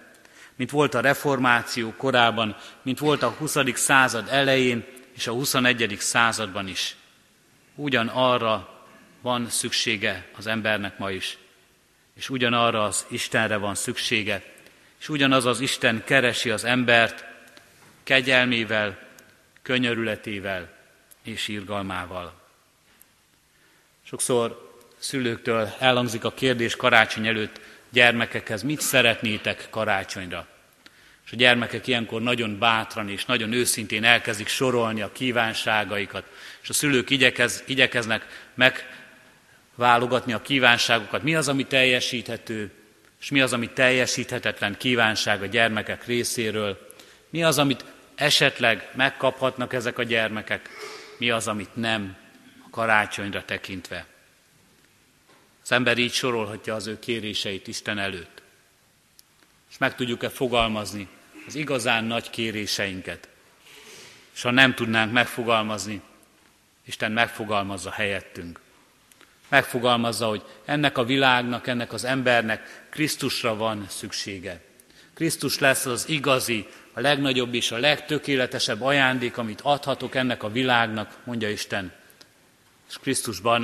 mint 0.57 0.71
volt 0.71 0.95
a 0.95 1.01
reformáció 1.01 1.95
korában, 1.97 2.57
mint 2.83 2.99
volt 2.99 3.23
a 3.23 3.29
20. 3.29 3.57
század 3.75 4.29
elején 4.31 4.85
és 5.17 5.27
a 5.27 5.33
21. 5.33 5.97
században 5.99 6.69
is. 6.69 6.97
Ugyanarra 7.75 8.85
van 9.21 9.49
szüksége 9.49 10.27
az 10.37 10.47
embernek 10.47 10.99
ma 10.99 11.11
is, 11.11 11.39
és 12.15 12.31
ugyanarra 12.31 12.85
az 12.85 13.07
Istenre 13.09 13.57
van 13.57 13.75
szüksége, 13.75 14.43
és 15.01 15.09
ugyanaz 15.09 15.47
az 15.47 15.61
Isten 15.61 16.03
keresi 16.05 16.51
az 16.51 16.65
embert, 16.65 17.29
kegyelmével, 18.11 18.99
könyörületével 19.63 20.69
és 21.23 21.49
írgalmával. 21.49 22.41
Sokszor 24.03 24.79
szülőktől 24.99 25.69
elhangzik 25.79 26.25
a 26.25 26.33
kérdés 26.33 26.77
karácsony 26.77 27.27
előtt, 27.27 27.61
gyermekekhez, 27.91 28.63
mit 28.63 28.81
szeretnétek 28.81 29.67
karácsonyra. 29.71 30.47
És 31.27 31.33
a 31.33 31.37
gyermekek 31.37 31.87
ilyenkor 31.87 32.23
nagyon 32.23 32.59
bátran 32.59 33.09
és 33.09 33.25
nagyon 33.25 33.53
őszintén 33.53 34.05
elkezdik 34.05 34.49
sorolni 34.49 35.01
a 35.01 35.13
kívánságaikat, 35.13 36.25
és 36.63 36.69
a 36.69 36.73
szülők 36.73 37.11
igyekez, 37.11 37.63
igyekeznek 37.67 38.49
megválogatni 38.55 40.33
a 40.33 40.43
kívánságokat. 40.43 41.23
Mi 41.23 41.35
az, 41.35 41.49
ami 41.49 41.67
teljesíthető, 41.67 42.71
és 43.21 43.31
mi 43.31 43.41
az, 43.41 43.53
ami 43.53 43.69
teljesíthetetlen 43.69 44.77
kívánság 44.77 45.43
a 45.43 45.47
gyermekek 45.47 46.07
részéről. 46.07 46.89
Mi 47.29 47.43
az, 47.43 47.59
amit 47.59 47.85
esetleg 48.21 48.89
megkaphatnak 48.95 49.73
ezek 49.73 49.99
a 49.99 50.03
gyermekek, 50.03 50.69
mi 51.19 51.31
az, 51.31 51.49
amit 51.49 51.77
nem 51.77 52.17
a 52.67 52.71
karácsonyra 52.71 53.45
tekintve. 53.45 54.07
Az 55.63 55.73
ember 55.73 55.99
így 55.99 56.13
sorolhatja 56.13 56.75
az 56.75 56.87
ő 56.87 56.99
kéréseit 56.99 57.69
Isten 57.69 57.99
előtt. 57.99 58.43
És 59.71 59.79
meg 59.79 59.95
tudjuk-e 59.95 60.29
fogalmazni 60.29 61.09
az 61.47 61.55
igazán 61.55 62.05
nagy 62.05 62.31
kéréseinket. 62.31 63.29
És 64.35 64.43
ha 64.43 64.51
nem 64.51 64.75
tudnánk 64.75 65.13
megfogalmazni, 65.13 66.01
Isten 66.85 67.13
megfogalmazza 67.13 67.91
helyettünk. 67.91 68.61
Megfogalmazza, 69.49 70.27
hogy 70.27 70.43
ennek 70.65 70.99
a 70.99 71.05
világnak, 71.05 71.67
ennek 71.67 71.93
az 71.93 72.05
embernek 72.05 72.87
Krisztusra 72.91 73.57
van 73.57 73.87
szüksége. 73.89 74.61
Krisztus 75.15 75.59
lesz 75.59 75.87
az 75.87 76.09
igazi, 76.09 76.67
a 77.01 77.03
legnagyobb 77.03 77.55
és 77.55 77.71
a 77.71 77.79
legtökéletesebb 77.79 78.83
ajándék, 78.83 79.37
amit 79.37 79.61
adhatok 79.61 80.15
ennek 80.15 80.43
a 80.43 80.51
világnak, 80.51 81.17
mondja 81.25 81.51
Isten. 81.51 81.93
És 82.89 82.99
Krisztusban 82.99 83.63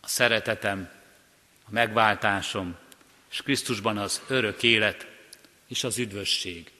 a 0.00 0.08
szeretetem, 0.08 0.88
a 1.64 1.68
megváltásom, 1.70 2.76
és 3.30 3.42
Krisztusban 3.42 3.98
az 3.98 4.22
örök 4.28 4.62
élet 4.62 5.06
és 5.68 5.84
az 5.84 5.98
üdvösség. 5.98 6.70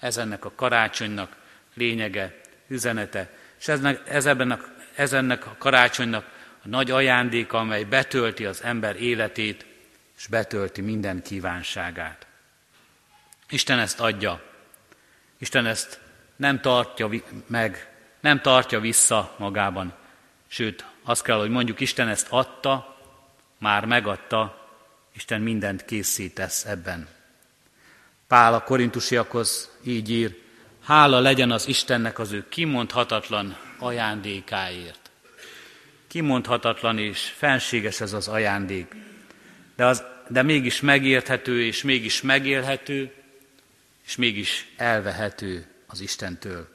Ez 0.00 0.16
ennek 0.16 0.44
a 0.44 0.52
karácsonynak 0.54 1.36
lényege, 1.74 2.40
üzenete, 2.68 3.30
és 3.58 3.68
ez, 3.68 3.80
ez, 4.04 4.26
ebben 4.26 4.50
a, 4.50 4.60
ez 4.94 5.12
ennek 5.12 5.46
a 5.46 5.56
karácsonynak 5.58 6.24
a 6.64 6.68
nagy 6.68 6.90
ajándéka, 6.90 7.58
amely 7.58 7.84
betölti 7.84 8.44
az 8.44 8.62
ember 8.62 9.02
életét, 9.02 9.66
és 10.18 10.26
betölti 10.26 10.80
minden 10.80 11.22
kívánságát. 11.22 12.26
Isten 13.48 13.78
ezt 13.78 14.00
adja. 14.00 14.47
Isten 15.38 15.66
ezt 15.66 16.00
nem 16.36 16.60
tartja 16.60 17.10
meg, 17.46 17.92
nem 18.20 18.40
tartja 18.40 18.80
vissza 18.80 19.34
magában. 19.38 19.92
Sőt, 20.46 20.84
azt 21.02 21.22
kell, 21.22 21.38
hogy 21.38 21.50
mondjuk, 21.50 21.80
Isten 21.80 22.08
ezt 22.08 22.26
adta, 22.30 22.96
már 23.58 23.84
megadta, 23.84 24.68
Isten 25.14 25.40
mindent 25.40 25.84
készítesz 25.84 26.64
ebben. 26.64 27.08
Pál 28.26 28.54
a 28.54 28.62
korintusiakhoz 28.62 29.78
így 29.84 30.10
ír, 30.10 30.36
hála 30.84 31.20
legyen 31.20 31.50
az 31.50 31.68
Istennek 31.68 32.18
az 32.18 32.32
ő 32.32 32.48
kimondhatatlan 32.48 33.56
ajándékáért. 33.78 35.10
Kimondhatatlan 36.06 36.98
és 36.98 37.20
fenséges 37.36 38.00
ez 38.00 38.12
az 38.12 38.28
ajándék, 38.28 38.94
de, 39.76 39.86
az, 39.86 40.04
de 40.28 40.42
mégis 40.42 40.80
megérthető 40.80 41.64
és 41.64 41.82
mégis 41.82 42.22
megélhető, 42.22 43.12
és 44.08 44.16
mégis 44.16 44.66
elvehető 44.76 45.66
az 45.86 46.00
Istentől. 46.00 46.68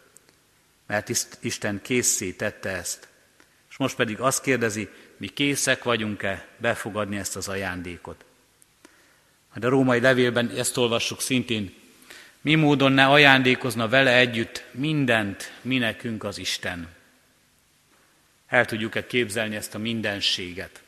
Mert 0.87 1.09
Isten 1.39 1.81
készé 1.81 2.31
tette 2.31 2.69
ezt. 2.69 3.07
És 3.69 3.77
most 3.77 3.95
pedig 3.95 4.19
azt 4.19 4.41
kérdezi, 4.41 4.89
mi 5.17 5.27
készek 5.27 5.83
vagyunk-e 5.83 6.47
befogadni 6.57 7.17
ezt 7.17 7.35
az 7.35 7.47
ajándékot. 7.47 8.25
De 9.53 9.67
a 9.67 9.69
római 9.69 9.99
levélben 9.99 10.49
ezt 10.49 10.77
olvassuk 10.77 11.21
szintén, 11.21 11.73
mi 12.41 12.55
módon 12.55 12.91
ne 12.91 13.05
ajándékozna 13.05 13.87
vele 13.87 14.17
együtt 14.17 14.65
mindent, 14.71 15.51
mi 15.61 15.77
nekünk 15.77 16.23
az 16.23 16.37
Isten. 16.37 16.87
El 18.47 18.65
tudjuk-e 18.65 19.05
képzelni 19.05 19.55
ezt 19.55 19.75
a 19.75 19.77
mindenséget? 19.77 20.81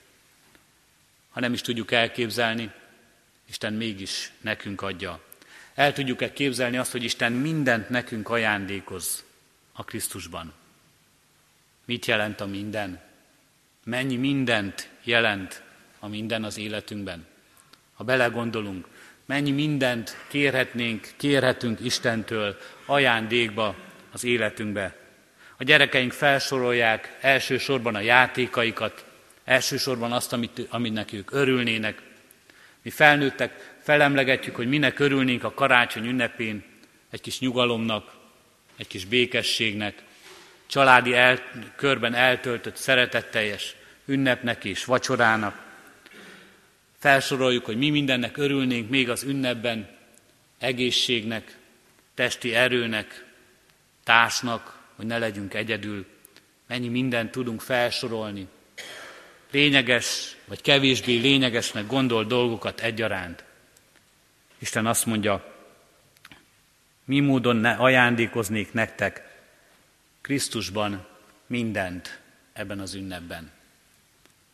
Ha 1.30 1.40
nem 1.40 1.54
is 1.54 1.62
tudjuk 1.62 1.92
elképzelni, 1.92 2.72
Isten 3.46 3.74
mégis 3.74 4.32
nekünk 4.42 4.82
adja. 4.82 5.24
El 5.76 5.94
tudjuk-e 5.94 6.34
képzelni 6.34 6.78
azt, 6.78 6.92
hogy 6.92 7.04
Isten 7.04 7.32
mindent 7.32 7.90
nekünk 7.90 8.30
ajándékoz 8.30 9.24
a 9.74 9.84
Krisztusban? 9.84 10.54
Mit 11.86 12.06
jelent 12.06 12.42
a 12.42 12.46
minden? 12.46 13.02
Mennyi 13.84 14.16
mindent 14.16 14.90
jelent 15.04 15.62
a 16.00 16.08
minden 16.08 16.44
az 16.44 16.58
életünkben? 16.58 17.26
ha 17.96 18.04
belegondolunk, 18.04 18.88
mennyi 19.26 19.52
mindent 19.52 20.18
kérhetnénk, 20.28 21.08
kérhetünk 21.18 21.80
Istentől 21.80 22.58
ajándékba 22.86 23.76
az 24.12 24.24
életünkbe. 24.24 24.96
A 25.58 25.64
gyerekeink 25.64 26.12
felsorolják 26.12 27.18
elsősorban 27.22 27.96
a 27.96 28.00
játékaikat, 28.00 29.06
elsősorban 29.44 30.12
azt, 30.12 30.34
amit, 30.34 30.68
aminek 30.70 31.14
ők 31.14 31.32
örülnének. 31.32 32.02
Mi 32.82 32.90
felnőttek 32.90 33.75
felemlegetjük, 33.86 34.56
hogy 34.56 34.68
minek 34.68 35.00
örülnénk 35.00 35.44
a 35.44 35.54
karácsony 35.54 36.06
ünnepén, 36.06 36.64
egy 37.10 37.22
kis 37.22 37.40
nyugalomnak, 37.40 38.14
egy 38.78 38.88
kis 38.88 39.06
békességnek, 39.06 40.04
családi 40.66 41.14
el, 41.14 41.40
körben 41.76 42.14
eltöltött 42.14 42.76
szeretetteljes 42.76 43.76
ünnepnek 44.06 44.64
és 44.64 44.86
vacsorának. 44.86 45.64
Felsoroljuk, 47.00 47.66
hogy 47.66 47.78
mi 47.78 47.90
mindennek 47.90 48.38
örülnénk 48.38 48.90
még 48.90 49.10
az 49.10 49.24
ünnepben, 49.24 49.90
egészségnek, 50.60 51.58
testi 52.14 52.56
erőnek, 52.56 53.26
társnak, 54.04 54.80
hogy 54.96 55.06
ne 55.06 55.18
legyünk 55.18 55.54
egyedül. 55.54 56.06
Mennyi 56.68 56.88
mindent 56.88 57.32
tudunk 57.32 57.62
felsorolni. 57.62 58.48
Lényeges, 59.52 60.36
vagy 60.46 60.62
kevésbé 60.62 61.18
lényegesnek 61.18 61.88
gondol 61.88 62.24
dolgokat 62.24 62.80
egyaránt. 62.80 63.44
Isten 64.58 64.86
azt 64.86 65.06
mondja, 65.06 65.54
mi 67.06 67.20
módon 67.20 67.56
ne 67.56 67.72
ajándékoznék 67.72 68.74
nektek 68.74 69.40
Krisztusban 70.22 71.08
mindent 71.48 72.20
ebben 72.54 72.80
az 72.80 72.94
ünnepben. 72.94 73.52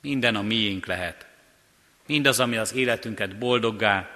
Minden 0.01 0.35
a 0.35 0.41
miénk 0.41 0.85
lehet 0.85 1.25
mindaz, 2.11 2.39
ami 2.39 2.57
az 2.57 2.73
életünket 2.73 3.37
boldoggá 3.37 4.09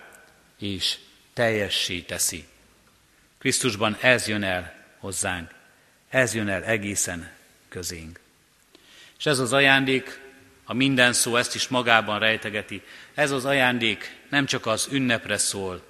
és 0.59 0.97
teljessé 1.33 1.99
teszi. 1.99 2.45
Krisztusban 3.37 3.97
ez 4.01 4.27
jön 4.27 4.43
el 4.43 4.73
hozzánk, 4.97 5.51
ez 6.09 6.33
jön 6.33 6.49
el 6.49 6.63
egészen 6.63 7.31
közénk. 7.69 8.19
És 9.17 9.25
ez 9.25 9.39
az 9.39 9.53
ajándék, 9.53 10.19
a 10.63 10.73
minden 10.73 11.13
szó 11.13 11.35
ezt 11.35 11.55
is 11.55 11.67
magában 11.67 12.19
rejtegeti, 12.19 12.81
ez 13.13 13.31
az 13.31 13.45
ajándék 13.45 14.15
nem 14.35 14.45
csak 14.45 14.65
az 14.65 14.87
ünnepre 14.91 15.37
szól, 15.37 15.81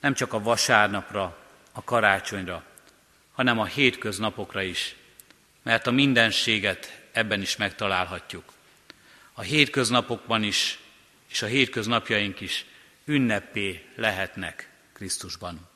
nem 0.00 0.14
csak 0.14 0.32
a 0.32 0.42
vasárnapra, 0.42 1.36
a 1.72 1.84
karácsonyra, 1.84 2.64
hanem 3.32 3.58
a 3.58 3.64
hétköznapokra 3.64 4.62
is, 4.62 4.96
mert 5.62 5.86
a 5.86 5.90
mindenséget 5.90 7.02
ebben 7.12 7.40
is 7.40 7.56
megtalálhatjuk. 7.56 8.52
A 9.32 9.40
hétköznapokban 9.40 10.42
is 10.42 10.78
és 11.28 11.42
a 11.42 11.46
hétköznapjaink 11.46 12.40
is 12.40 12.64
ünnepé 13.04 13.84
lehetnek 13.96 14.70
Krisztusban. 14.92 15.68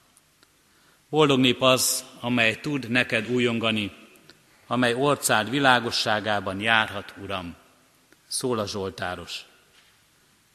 Boldog 1.09 1.41
nép 1.41 1.63
az, 1.63 2.05
amely 2.21 2.61
tud 2.61 2.89
neked 2.89 3.29
újongani, 3.29 3.93
amely 4.67 4.95
orcád 4.95 5.51
világosságában 5.51 6.61
járhat, 6.61 7.15
Uram, 7.17 7.57
szól 8.27 8.59
a 8.59 8.67
Zsoltáros. 8.67 9.45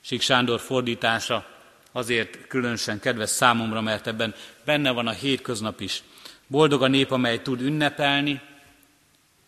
Sik 0.02 0.22
Sándor 0.22 0.60
fordítása 0.60 1.46
azért 1.92 2.48
különösen 2.48 3.00
kedves 3.00 3.30
számomra, 3.30 3.82
mert 3.82 4.08
ebben 4.08 4.36
benne 4.66 4.92
van 4.92 5.08
a 5.08 5.12
hétköznap 5.12 5.80
is. 5.80 6.04
Boldog 6.48 6.82
a 6.84 6.88
nép, 6.88 7.12
amely 7.12 7.42
tud 7.42 7.62
ünnepelni, 7.62 8.42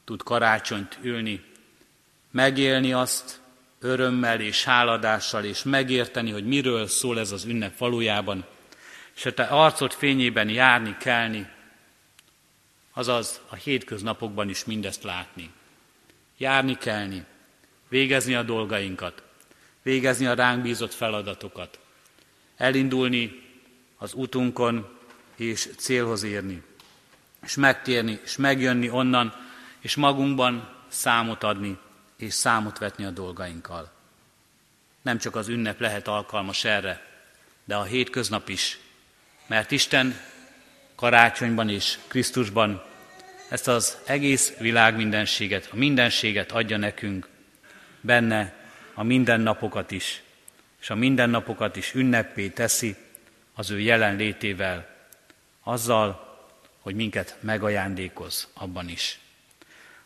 tud 0.04 0.24
karácsonyt 0.24 0.98
ülni, 1.02 1.44
megélni 2.32 2.94
azt, 2.94 3.40
örömmel 3.80 4.40
és 4.42 4.64
háladással, 4.64 5.44
és 5.44 5.64
megérteni, 5.64 6.32
hogy 6.32 6.46
miről 6.46 6.88
szól 6.88 7.20
ez 7.20 7.32
az 7.32 7.46
ünnep 7.46 7.78
valójában, 7.78 8.46
és 9.16 9.26
a 9.26 9.34
te 9.34 9.44
arcod 9.44 9.92
fényében 9.92 10.50
járni, 10.50 10.98
kelni, 11.00 11.50
azaz 12.94 13.42
a 13.50 13.56
hétköznapokban 13.56 14.50
is 14.50 14.66
mindezt 14.66 15.04
látni. 15.04 15.52
Járni, 16.38 16.78
kelni, 16.78 17.26
végezni 17.90 18.36
a 18.36 18.44
dolgainkat, 18.44 19.24
végezni 19.82 20.26
a 20.26 20.34
ránk 20.34 20.62
bízott 20.62 20.94
feladatokat, 20.94 21.80
elindulni 22.58 23.44
az 23.98 24.13
utunkon 24.13 24.98
és 25.36 25.70
célhoz 25.78 26.24
érni, 26.24 26.63
és 27.44 27.56
megtérni, 27.56 28.20
és 28.24 28.38
megjönni 28.38 28.89
onnan, 28.89 29.34
és 29.80 29.96
magunkban 29.96 30.76
számot 30.88 31.44
adni 31.44 31.78
és 32.22 32.34
számot 32.34 32.78
vetni 32.78 33.06
a 33.06 33.10
dolgainkkal. 33.10 33.91
nem 35.02 35.17
csak 35.17 35.36
az 35.36 35.48
ünnep 35.48 35.80
lehet 35.80 36.08
alkalmas 36.08 36.63
erre, 36.63 37.06
de 37.63 37.76
a 37.76 37.84
hétköznap 37.84 38.50
is. 38.50 38.80
Mert 39.48 39.72
Isten 39.72 40.20
karácsonyban 40.96 41.70
és 41.70 41.98
Krisztusban 42.08 42.84
ezt 43.50 43.67
az 43.67 43.98
egész 44.06 44.54
világ 44.58 44.96
mindenséget, 44.96 45.70
a 45.72 45.76
mindenséget 45.76 46.52
adja 46.52 46.78
nekünk, 46.78 47.28
benne 48.02 48.61
a 48.94 49.04
mindennapokat 49.04 49.92
is, 49.92 50.22
és 50.82 50.90
a 50.90 50.96
mindennapokat 50.96 51.76
is 51.76 51.94
ünnepé 51.94 52.48
teszi 52.48 52.96
az 53.54 53.70
ő 53.70 53.80
jelenlétével, 53.80 54.90
azzal, 55.64 56.30
hogy 56.80 56.96
minket 56.96 57.38
megajándékoz 57.40 58.48
abban 58.54 58.90
is. 58.90 59.20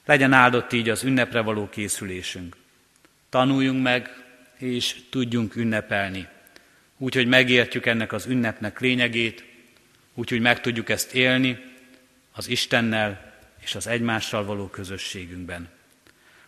Legyen 0.06 0.34
áldott 0.34 0.74
így 0.74 0.90
az 0.90 1.04
ünnepre 1.04 1.42
való 1.42 1.70
készülésünk. 1.70 2.56
Tanuljunk 3.30 3.84
meg, 3.84 4.10
és 4.58 4.96
tudjunk 5.10 5.56
ünnepelni. 5.56 6.28
Úgyhogy 6.98 7.28
megértjük 7.28 7.86
ennek 7.86 8.14
az 8.14 8.26
ünnepnek 8.26 8.80
lényegét, 8.80 9.44
úgyhogy 10.14 10.42
meg 10.42 10.62
tudjuk 10.62 10.90
ezt 10.90 11.14
élni 11.14 11.64
az 12.32 12.48
Istennel 12.48 13.34
és 13.60 13.76
az 13.76 13.88
egymással 13.88 14.46
való 14.46 14.68
közösségünkben. 14.68 15.70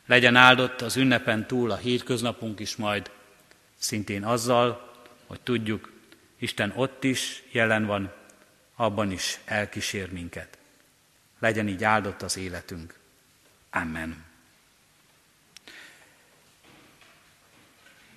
Legyen 0.07 0.35
áldott 0.35 0.81
az 0.81 0.95
ünnepen 0.95 1.47
túl 1.47 1.71
a 1.71 1.75
hétköznapunk 1.75 2.59
is 2.59 2.75
majd, 2.75 3.11
szintén 3.77 4.23
azzal, 4.23 4.93
hogy 5.25 5.41
tudjuk, 5.41 5.91
Isten 6.39 6.73
ott 6.75 7.03
is 7.03 7.43
jelen 7.51 7.85
van, 7.85 8.13
abban 8.75 9.11
is 9.11 9.39
elkísér 9.45 10.11
minket. 10.11 10.57
Legyen 11.39 11.67
így 11.67 11.83
áldott 11.83 12.21
az 12.21 12.37
életünk. 12.37 12.99
Amen. 13.69 14.25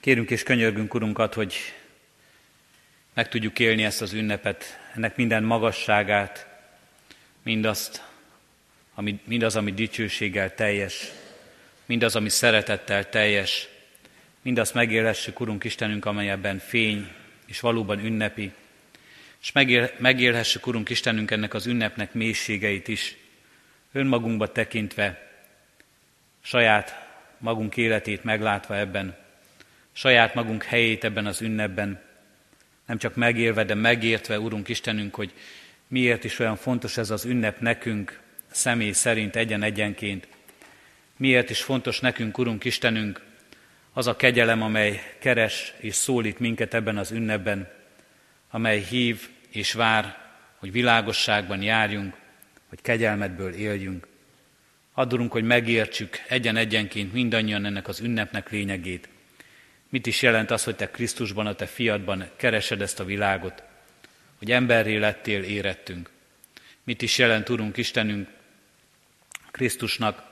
Kérünk 0.00 0.30
és 0.30 0.42
könyörgünk, 0.42 0.94
Urunkat, 0.94 1.34
hogy 1.34 1.56
meg 3.14 3.28
tudjuk 3.28 3.58
élni 3.58 3.84
ezt 3.84 4.02
az 4.02 4.12
ünnepet, 4.12 4.64
ennek 4.94 5.16
minden 5.16 5.42
magasságát, 5.42 6.46
mindazt, 7.42 8.04
ami, 8.94 9.20
mindaz, 9.24 9.56
ami 9.56 9.72
dicsőséggel 9.72 10.54
teljes, 10.54 11.12
mindaz, 11.90 12.16
ami 12.16 12.28
szeretettel 12.28 13.08
teljes, 13.08 13.68
mindazt 14.42 14.74
megélhessük, 14.74 15.40
Urunk 15.40 15.64
Istenünk, 15.64 16.04
amely 16.04 16.30
ebben 16.30 16.58
fény 16.58 17.08
és 17.46 17.60
valóban 17.60 18.04
ünnepi, 18.04 18.52
és 19.42 19.52
megél, 19.52 19.90
megélhessük, 19.98 20.66
Urunk 20.66 20.88
Istenünk, 20.88 21.30
ennek 21.30 21.54
az 21.54 21.66
ünnepnek 21.66 22.12
mélységeit 22.12 22.88
is, 22.88 23.16
önmagunkba 23.92 24.52
tekintve, 24.52 25.30
saját 26.42 27.08
magunk 27.38 27.76
életét 27.76 28.24
meglátva 28.24 28.76
ebben, 28.76 29.16
saját 29.92 30.34
magunk 30.34 30.62
helyét 30.62 31.04
ebben 31.04 31.26
az 31.26 31.42
ünnepben, 31.42 32.00
nem 32.86 32.98
csak 32.98 33.14
megélve, 33.14 33.64
de 33.64 33.74
megértve, 33.74 34.40
Urunk 34.40 34.68
Istenünk, 34.68 35.14
hogy 35.14 35.32
miért 35.86 36.24
is 36.24 36.38
olyan 36.38 36.56
fontos 36.56 36.96
ez 36.96 37.10
az 37.10 37.24
ünnep 37.24 37.60
nekünk, 37.60 38.20
személy 38.50 38.92
szerint 38.92 39.36
egyen-egyenként. 39.36 40.28
Miért 41.20 41.50
is 41.50 41.62
fontos 41.62 42.00
nekünk, 42.00 42.38
Urunk 42.38 42.64
Istenünk, 42.64 43.20
az 43.92 44.06
a 44.06 44.16
kegyelem, 44.16 44.62
amely 44.62 45.16
keres 45.18 45.74
és 45.78 45.94
szólít 45.94 46.38
minket 46.38 46.74
ebben 46.74 46.96
az 46.96 47.10
ünnepben, 47.10 47.68
amely 48.50 48.80
hív 48.80 49.28
és 49.50 49.72
vár, 49.72 50.18
hogy 50.56 50.72
világosságban 50.72 51.62
járjunk, 51.62 52.16
hogy 52.68 52.80
kegyelmedből 52.82 53.52
éljünk. 53.52 54.06
Addurunk, 54.92 55.32
hogy 55.32 55.44
megértsük 55.44 56.22
egyen-egyenként 56.28 57.12
mindannyian 57.12 57.64
ennek 57.64 57.88
az 57.88 58.00
ünnepnek 58.00 58.50
lényegét. 58.50 59.08
Mit 59.88 60.06
is 60.06 60.22
jelent 60.22 60.50
az, 60.50 60.64
hogy 60.64 60.76
te 60.76 60.90
Krisztusban, 60.90 61.46
a 61.46 61.54
te 61.54 61.66
fiadban 61.66 62.30
keresed 62.36 62.82
ezt 62.82 63.00
a 63.00 63.04
világot, 63.04 63.62
hogy 64.38 64.50
emberré 64.50 64.96
lettél, 64.96 65.42
érettünk. 65.42 66.10
Mit 66.84 67.02
is 67.02 67.18
jelent, 67.18 67.48
Urunk 67.48 67.76
Istenünk, 67.76 68.28
Krisztusnak 69.50 70.28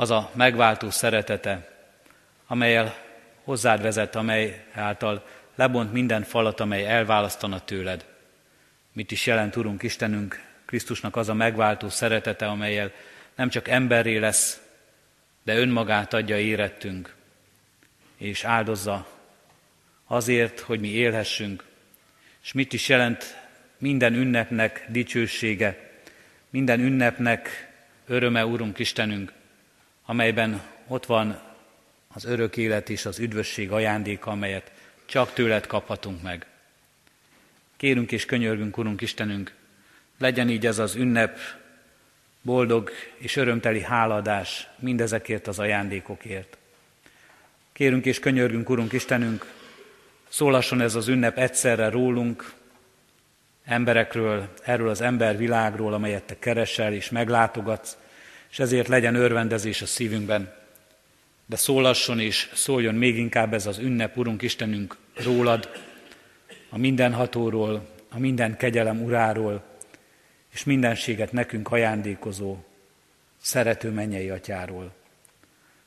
az 0.00 0.10
a 0.10 0.30
megváltó 0.34 0.90
szeretete, 0.90 1.68
amelyel 2.46 2.94
hozzád 3.44 3.82
vezet, 3.82 4.16
amely 4.16 4.64
által 4.72 5.26
lebont 5.54 5.92
minden 5.92 6.22
falat, 6.22 6.60
amely 6.60 6.86
elválasztana 6.86 7.64
tőled. 7.64 8.04
Mit 8.92 9.10
is 9.10 9.26
jelent, 9.26 9.56
Urunk 9.56 9.82
Istenünk, 9.82 10.42
Krisztusnak 10.64 11.16
az 11.16 11.28
a 11.28 11.34
megváltó 11.34 11.88
szeretete, 11.88 12.46
amelyel 12.46 12.92
nem 13.34 13.48
csak 13.48 13.68
emberré 13.68 14.16
lesz, 14.16 14.60
de 15.42 15.56
önmagát 15.56 16.14
adja 16.14 16.38
érettünk, 16.38 17.14
és 18.16 18.44
áldozza 18.44 19.06
azért, 20.06 20.60
hogy 20.60 20.80
mi 20.80 20.88
élhessünk. 20.88 21.64
És 22.42 22.52
mit 22.52 22.72
is 22.72 22.88
jelent 22.88 23.36
minden 23.78 24.14
ünnepnek 24.14 24.84
dicsősége, 24.88 25.90
minden 26.50 26.80
ünnepnek 26.80 27.70
öröme, 28.06 28.46
Urunk 28.46 28.78
Istenünk, 28.78 29.38
amelyben 30.10 30.62
ott 30.86 31.06
van 31.06 31.40
az 32.14 32.24
örök 32.24 32.56
élet 32.56 32.88
és 32.88 33.06
az 33.06 33.18
üdvösség 33.18 33.70
ajándéka, 33.70 34.30
amelyet 34.30 34.72
csak 35.06 35.32
tőled 35.32 35.66
kaphatunk 35.66 36.22
meg. 36.22 36.46
Kérünk 37.76 38.12
és 38.12 38.24
könyörgünk, 38.24 38.78
Urunk 38.78 39.00
Istenünk, 39.00 39.54
legyen 40.18 40.48
így 40.48 40.66
ez 40.66 40.78
az 40.78 40.94
ünnep, 40.94 41.38
boldog 42.42 42.90
és 43.16 43.36
örömteli 43.36 43.82
háladás 43.82 44.68
mindezekért 44.78 45.46
az 45.46 45.58
ajándékokért. 45.58 46.56
Kérünk 47.72 48.04
és 48.04 48.18
könyörgünk, 48.18 48.70
Urunk 48.70 48.92
Istenünk, 48.92 49.52
szólasson 50.28 50.80
ez 50.80 50.94
az 50.94 51.08
ünnep 51.08 51.38
egyszerre 51.38 51.88
rólunk, 51.88 52.52
emberekről, 53.64 54.48
erről 54.62 54.88
az 54.88 55.00
embervilágról, 55.00 55.94
amelyet 55.94 56.22
Te 56.22 56.38
keresel 56.38 56.92
és 56.92 57.10
meglátogatsz, 57.10 57.96
és 58.50 58.58
ezért 58.58 58.88
legyen 58.88 59.14
örvendezés 59.14 59.82
a 59.82 59.86
szívünkben. 59.86 60.52
De 61.46 61.56
szólasson 61.56 62.20
és 62.20 62.50
szóljon 62.54 62.94
még 62.94 63.16
inkább 63.16 63.54
ez 63.54 63.66
az 63.66 63.78
ünnep, 63.78 64.16
Urunk 64.16 64.42
Istenünk, 64.42 64.96
rólad, 65.14 65.70
a 66.68 66.78
mindenhatóról, 66.78 67.88
a 68.08 68.18
minden 68.18 68.56
kegyelem 68.56 69.02
uráról, 69.02 69.62
és 70.52 70.64
mindenséget 70.64 71.32
nekünk 71.32 71.72
ajándékozó, 71.72 72.56
szerető 73.40 73.90
mennyei 73.90 74.30
atyáról. 74.30 74.92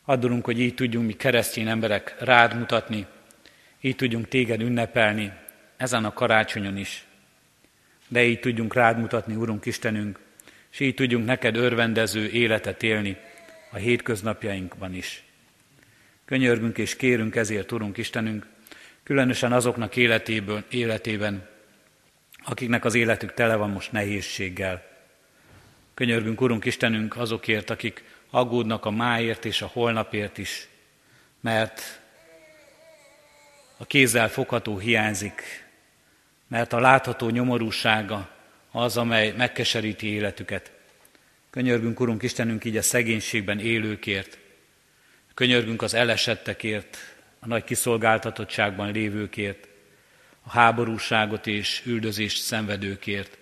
Addulunk, 0.06 0.46
hogy 0.46 0.60
így 0.60 0.76
tudjunk 0.76 1.06
mi 1.06 1.14
keresztény 1.14 1.68
emberek 1.68 2.16
rád 2.20 2.58
mutatni, 2.58 3.06
így 3.82 3.96
tudjunk 3.96 4.28
téged 4.28 4.62
ünnepelni, 4.62 5.32
ezen 5.78 6.06
a 6.06 6.14
karácsonyon 6.14 6.78
is. 6.78 7.06
De 8.08 8.24
így 8.24 8.40
tudjunk 8.40 8.74
rád 8.74 9.00
mutatni, 9.00 9.36
Urunk 9.36 9.66
Istenünk, 9.66 10.20
és 10.74 10.80
így 10.80 10.94
tudjunk 10.94 11.26
neked 11.26 11.56
örvendező 11.56 12.30
életet 12.30 12.84
élni 12.84 13.18
a 13.72 13.76
hétköznapjainkban 13.76 14.94
is. 14.94 15.24
Könyörgünk 16.26 16.78
és 16.78 16.96
kérünk 16.96 17.36
ezért, 17.36 17.72
Urunk 17.72 17.98
Istenünk, 17.98 18.48
különösen 19.04 19.52
azoknak 19.52 19.96
életéből, 19.96 20.64
életében, 20.70 21.48
akiknek 22.44 22.86
az 22.86 22.96
életük 22.96 23.34
tele 23.34 23.56
van 23.56 23.70
most 23.70 23.92
nehézséggel. 23.92 24.86
Könyörgünk, 25.94 26.42
Urunk 26.42 26.66
Istenünk, 26.66 27.18
azokért, 27.18 27.70
akik 27.70 28.04
aggódnak 28.30 28.86
a 28.86 28.92
máért 28.92 29.46
és 29.46 29.62
a 29.62 29.70
holnapért 29.74 30.38
is, 30.38 30.68
mert 31.40 32.02
a 33.78 33.86
kézzel 33.86 34.30
fogható 34.30 34.78
hiányzik, 34.78 35.42
mert 36.48 36.74
a 36.74 36.80
látható 36.80 37.30
nyomorúsága 37.30 38.30
az, 38.76 38.98
amely 38.98 39.34
megkeseríti 39.38 40.08
életüket. 40.08 40.72
Könyörgünk, 41.50 42.00
Urunk 42.00 42.24
Istenünk, 42.24 42.66
így 42.66 42.78
a 42.78 42.82
szegénységben 42.82 43.60
élőkért, 43.60 44.38
könyörgünk 45.34 45.82
az 45.82 45.94
elesettekért, 45.94 46.98
a 47.40 47.48
nagy 47.48 47.64
kiszolgáltatottságban 47.64 48.92
lévőkért, 48.92 49.68
a 50.42 50.50
háborúságot 50.50 51.48
és 51.48 51.82
üldözést 51.86 52.44
szenvedőkért. 52.44 53.38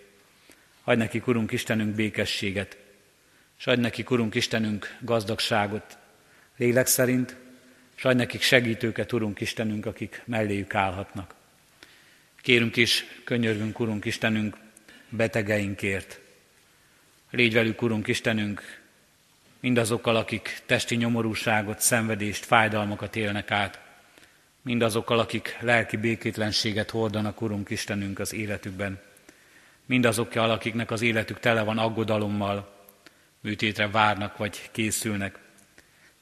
Adj 0.84 0.98
neki, 0.98 1.22
Urunk 1.26 1.52
Istenünk, 1.52 1.96
békességet, 1.96 2.78
és 3.60 3.67
adj 3.67 3.82
neki, 3.82 4.06
Urunk 4.10 4.36
Istenünk, 4.36 4.98
gazdagságot, 5.00 5.98
lélek 6.58 6.88
szerint, 6.88 7.36
és 7.96 8.06
adj 8.06 8.17
nekik 8.17 8.41
segítőket, 8.41 9.12
Urunk 9.12 9.41
Istenünk, 9.41 9.86
akik 9.86 10.22
melléjük 10.26 10.76
állhatnak. 10.76 11.36
Kérünk 12.41 12.76
is, 12.76 13.06
könyörgünk, 13.24 13.80
Urunk 13.80 14.06
Istenünk, 14.06 14.58
betegeinkért. 15.12 16.19
Légy 17.30 17.54
velük, 17.54 17.82
Urunk 17.82 18.08
Istenünk, 18.08 18.80
mindazokkal, 19.60 20.15
akik 20.15 20.62
testi 20.65 20.95
nyomorúságot, 20.95 21.80
szenvedést, 21.80 22.45
fájdalmakat 22.45 23.15
élnek 23.15 23.52
át, 23.52 23.80
mindazokkal, 24.62 25.19
akik 25.19 25.58
lelki 25.60 25.97
békétlenséget 25.97 26.89
hordanak, 26.89 27.41
Urunk 27.41 27.69
Istenünk, 27.69 28.19
az 28.19 28.34
életükben, 28.34 29.00
mindazokkal, 29.86 30.52
akiknek 30.52 30.91
az 30.91 31.02
életük 31.02 31.39
tele 31.39 31.62
van 31.62 31.78
aggodalommal, 31.78 32.80
műtétre 33.39 33.88
várnak 33.88 34.38
vagy 34.38 34.69
készülnek. 34.71 35.39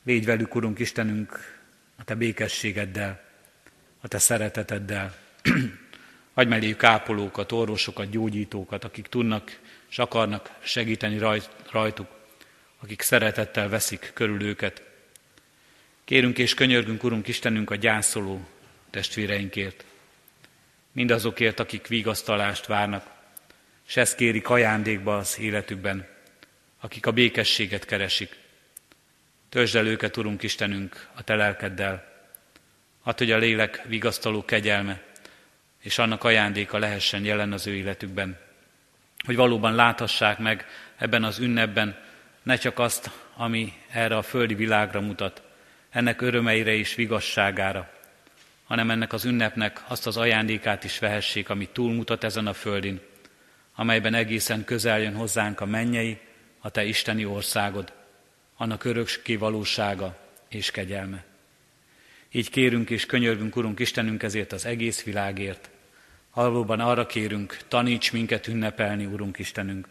Légy 0.04 0.26
velük, 0.26 0.56
Urunk 0.56 0.80
Istenünk, 0.80 1.58
a 1.96 2.04
Te 2.04 2.16
békességeddel, 2.16 3.22
a 4.02 4.08
te 4.08 4.18
szereteteddel. 4.18 5.16
Adj 6.40 6.50
melléjük 6.50 6.84
ápolókat, 6.84 7.52
orvosokat, 7.52 8.10
gyógyítókat, 8.10 8.84
akik 8.84 9.08
tudnak 9.08 9.60
és 9.90 10.00
akarnak 10.00 10.52
segíteni 10.64 11.18
rajtuk, 11.72 12.08
akik 12.80 13.02
szeretettel 13.02 13.70
veszik 13.70 14.12
körül 14.14 14.44
őket. 14.44 14.84
Kérünk 16.04 16.38
és 16.38 16.54
könyörgünk, 16.54 17.04
Urunk 17.04 17.28
Istenünk, 17.28 17.70
a 17.70 17.76
gyászoló 17.76 18.48
testvéreinkért, 18.90 19.86
mindazokért, 20.92 21.60
akik 21.60 21.88
vigasztalást 21.88 22.66
várnak, 22.66 23.06
és 23.88 23.98
ezt 23.98 24.16
kérik 24.16 24.50
ajándékba 24.50 25.18
az 25.18 25.40
életükben, 25.40 26.08
akik 26.80 27.06
a 27.06 27.12
békességet 27.12 27.86
keresik. 27.86 28.36
Törzsd 29.50 29.76
el 29.76 29.88
őket, 29.88 30.18
Urunk 30.18 30.44
Istenünk, 30.44 31.08
a 31.14 31.24
te 31.24 31.36
lelkeddel, 31.36 32.10
Add, 33.04 33.18
hogy 33.18 33.32
a 33.32 33.38
lélek 33.38 33.82
vigasztaló 33.88 34.46
kegyelme 34.46 35.02
és 35.80 35.98
annak 35.98 36.24
ajándéka 36.24 36.78
lehessen 36.78 37.26
jelen 37.26 37.52
az 37.52 37.68
ő 37.68 37.76
életükben. 37.76 38.38
Hogy 39.26 39.36
valóban 39.36 39.76
láthassák 39.76 40.38
meg 40.38 40.66
ebben 40.98 41.24
az 41.24 41.40
ünnepben 41.40 41.98
ne 42.44 42.56
csak 42.56 42.80
azt, 42.80 43.10
ami 43.36 43.74
erre 43.90 44.18
a 44.18 44.22
földi 44.22 44.54
világra 44.56 45.02
mutat, 45.02 45.42
ennek 45.90 46.22
örömeire 46.22 46.74
és 46.74 46.96
vigasságára, 46.96 47.90
hanem 48.64 48.90
ennek 48.90 49.14
az 49.14 49.26
ünnepnek 49.26 49.84
azt 49.88 50.08
az 50.08 50.18
ajándékát 50.18 50.84
is 50.84 51.00
vehessék, 51.00 51.50
ami 51.50 51.68
túlmutat 51.72 52.24
ezen 52.24 52.48
a 52.48 52.54
földin, 52.54 53.00
amelyben 53.76 54.14
egészen 54.14 54.64
közel 54.64 55.00
jön 55.00 55.16
hozzánk 55.16 55.62
a 55.62 55.66
mennyei, 55.66 56.20
a 56.60 56.70
Te 56.70 56.84
isteni 56.84 57.26
országod, 57.26 57.94
annak 58.58 58.84
örökké 58.84 59.36
valósága 59.36 60.18
és 60.50 60.72
kegyelme. 60.72 61.29
Így 62.32 62.50
kérünk 62.50 62.90
és 62.90 63.06
könyörgünk, 63.06 63.56
Urunk 63.56 63.80
Istenünk, 63.80 64.24
ezért 64.24 64.52
az 64.52 64.66
egész 64.66 65.04
világért. 65.04 65.70
Valóban 66.34 66.80
arra 66.80 67.06
kérünk, 67.06 67.58
taníts 67.68 68.12
minket 68.12 68.48
ünnepelni, 68.48 69.06
Urunk 69.06 69.40
Istenünk. 69.40 69.88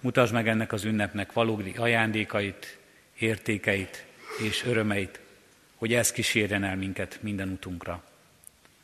Mutasd 0.00 0.32
meg 0.32 0.48
ennek 0.48 0.72
az 0.72 0.84
ünnepnek 0.84 1.32
valódi 1.32 1.72
ajándékait, 1.76 2.78
értékeit 3.18 4.04
és 4.42 4.64
örömeit, 4.64 5.20
hogy 5.74 5.94
ez 5.94 6.12
kísérjen 6.12 6.64
el 6.64 6.76
minket 6.76 7.18
minden 7.22 7.48
utunkra. 7.48 8.04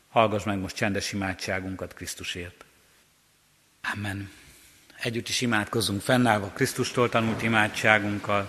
Hallgass 0.09 0.45
meg 0.45 0.59
most 0.59 0.77
csendes 0.77 1.13
imádságunkat 1.13 1.95
Krisztusért. 1.95 2.65
Amen. 3.95 4.31
Együtt 5.03 5.29
is 5.29 5.41
imádkozunk 5.41 6.01
fennállva 6.01 6.47
Krisztustól 6.47 7.09
tanult 7.09 7.43
imádságunkkal. 7.43 8.49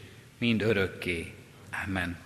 mind 0.41 0.61
örökké. 0.61 1.33
Amen. 1.85 2.17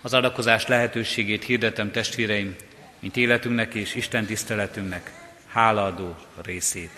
Az 0.00 0.14
adakozás 0.14 0.66
lehetőségét 0.66 1.44
hirdetem 1.44 1.90
testvéreim, 1.90 2.56
mint 2.98 3.16
életünknek 3.16 3.74
és 3.74 3.94
Isten 3.94 4.26
tiszteletünknek 4.26 5.12
hálaadó 5.46 6.16
részét. 6.42 6.90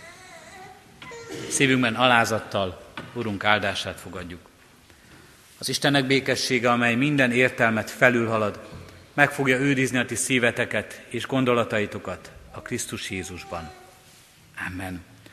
Szívünkben 1.49 1.94
alázattal 1.94 2.83
Urunk 3.12 3.44
áldását 3.44 4.01
fogadjuk. 4.01 4.49
Az 5.59 5.68
Istennek 5.68 6.07
békessége, 6.07 6.70
amely 6.70 6.94
minden 6.94 7.33
értelmet 7.33 7.90
felülhalad, 7.90 8.61
meg 9.14 9.31
fogja 9.31 9.59
őrizni 9.59 9.99
a 9.99 10.07
ti 10.07 10.14
szíveteket 10.14 11.05
és 11.09 11.27
gondolataitokat 11.27 12.31
a 12.51 12.62
Krisztus 12.62 13.11
Jézusban. 13.11 13.70
Amen. 14.68 15.10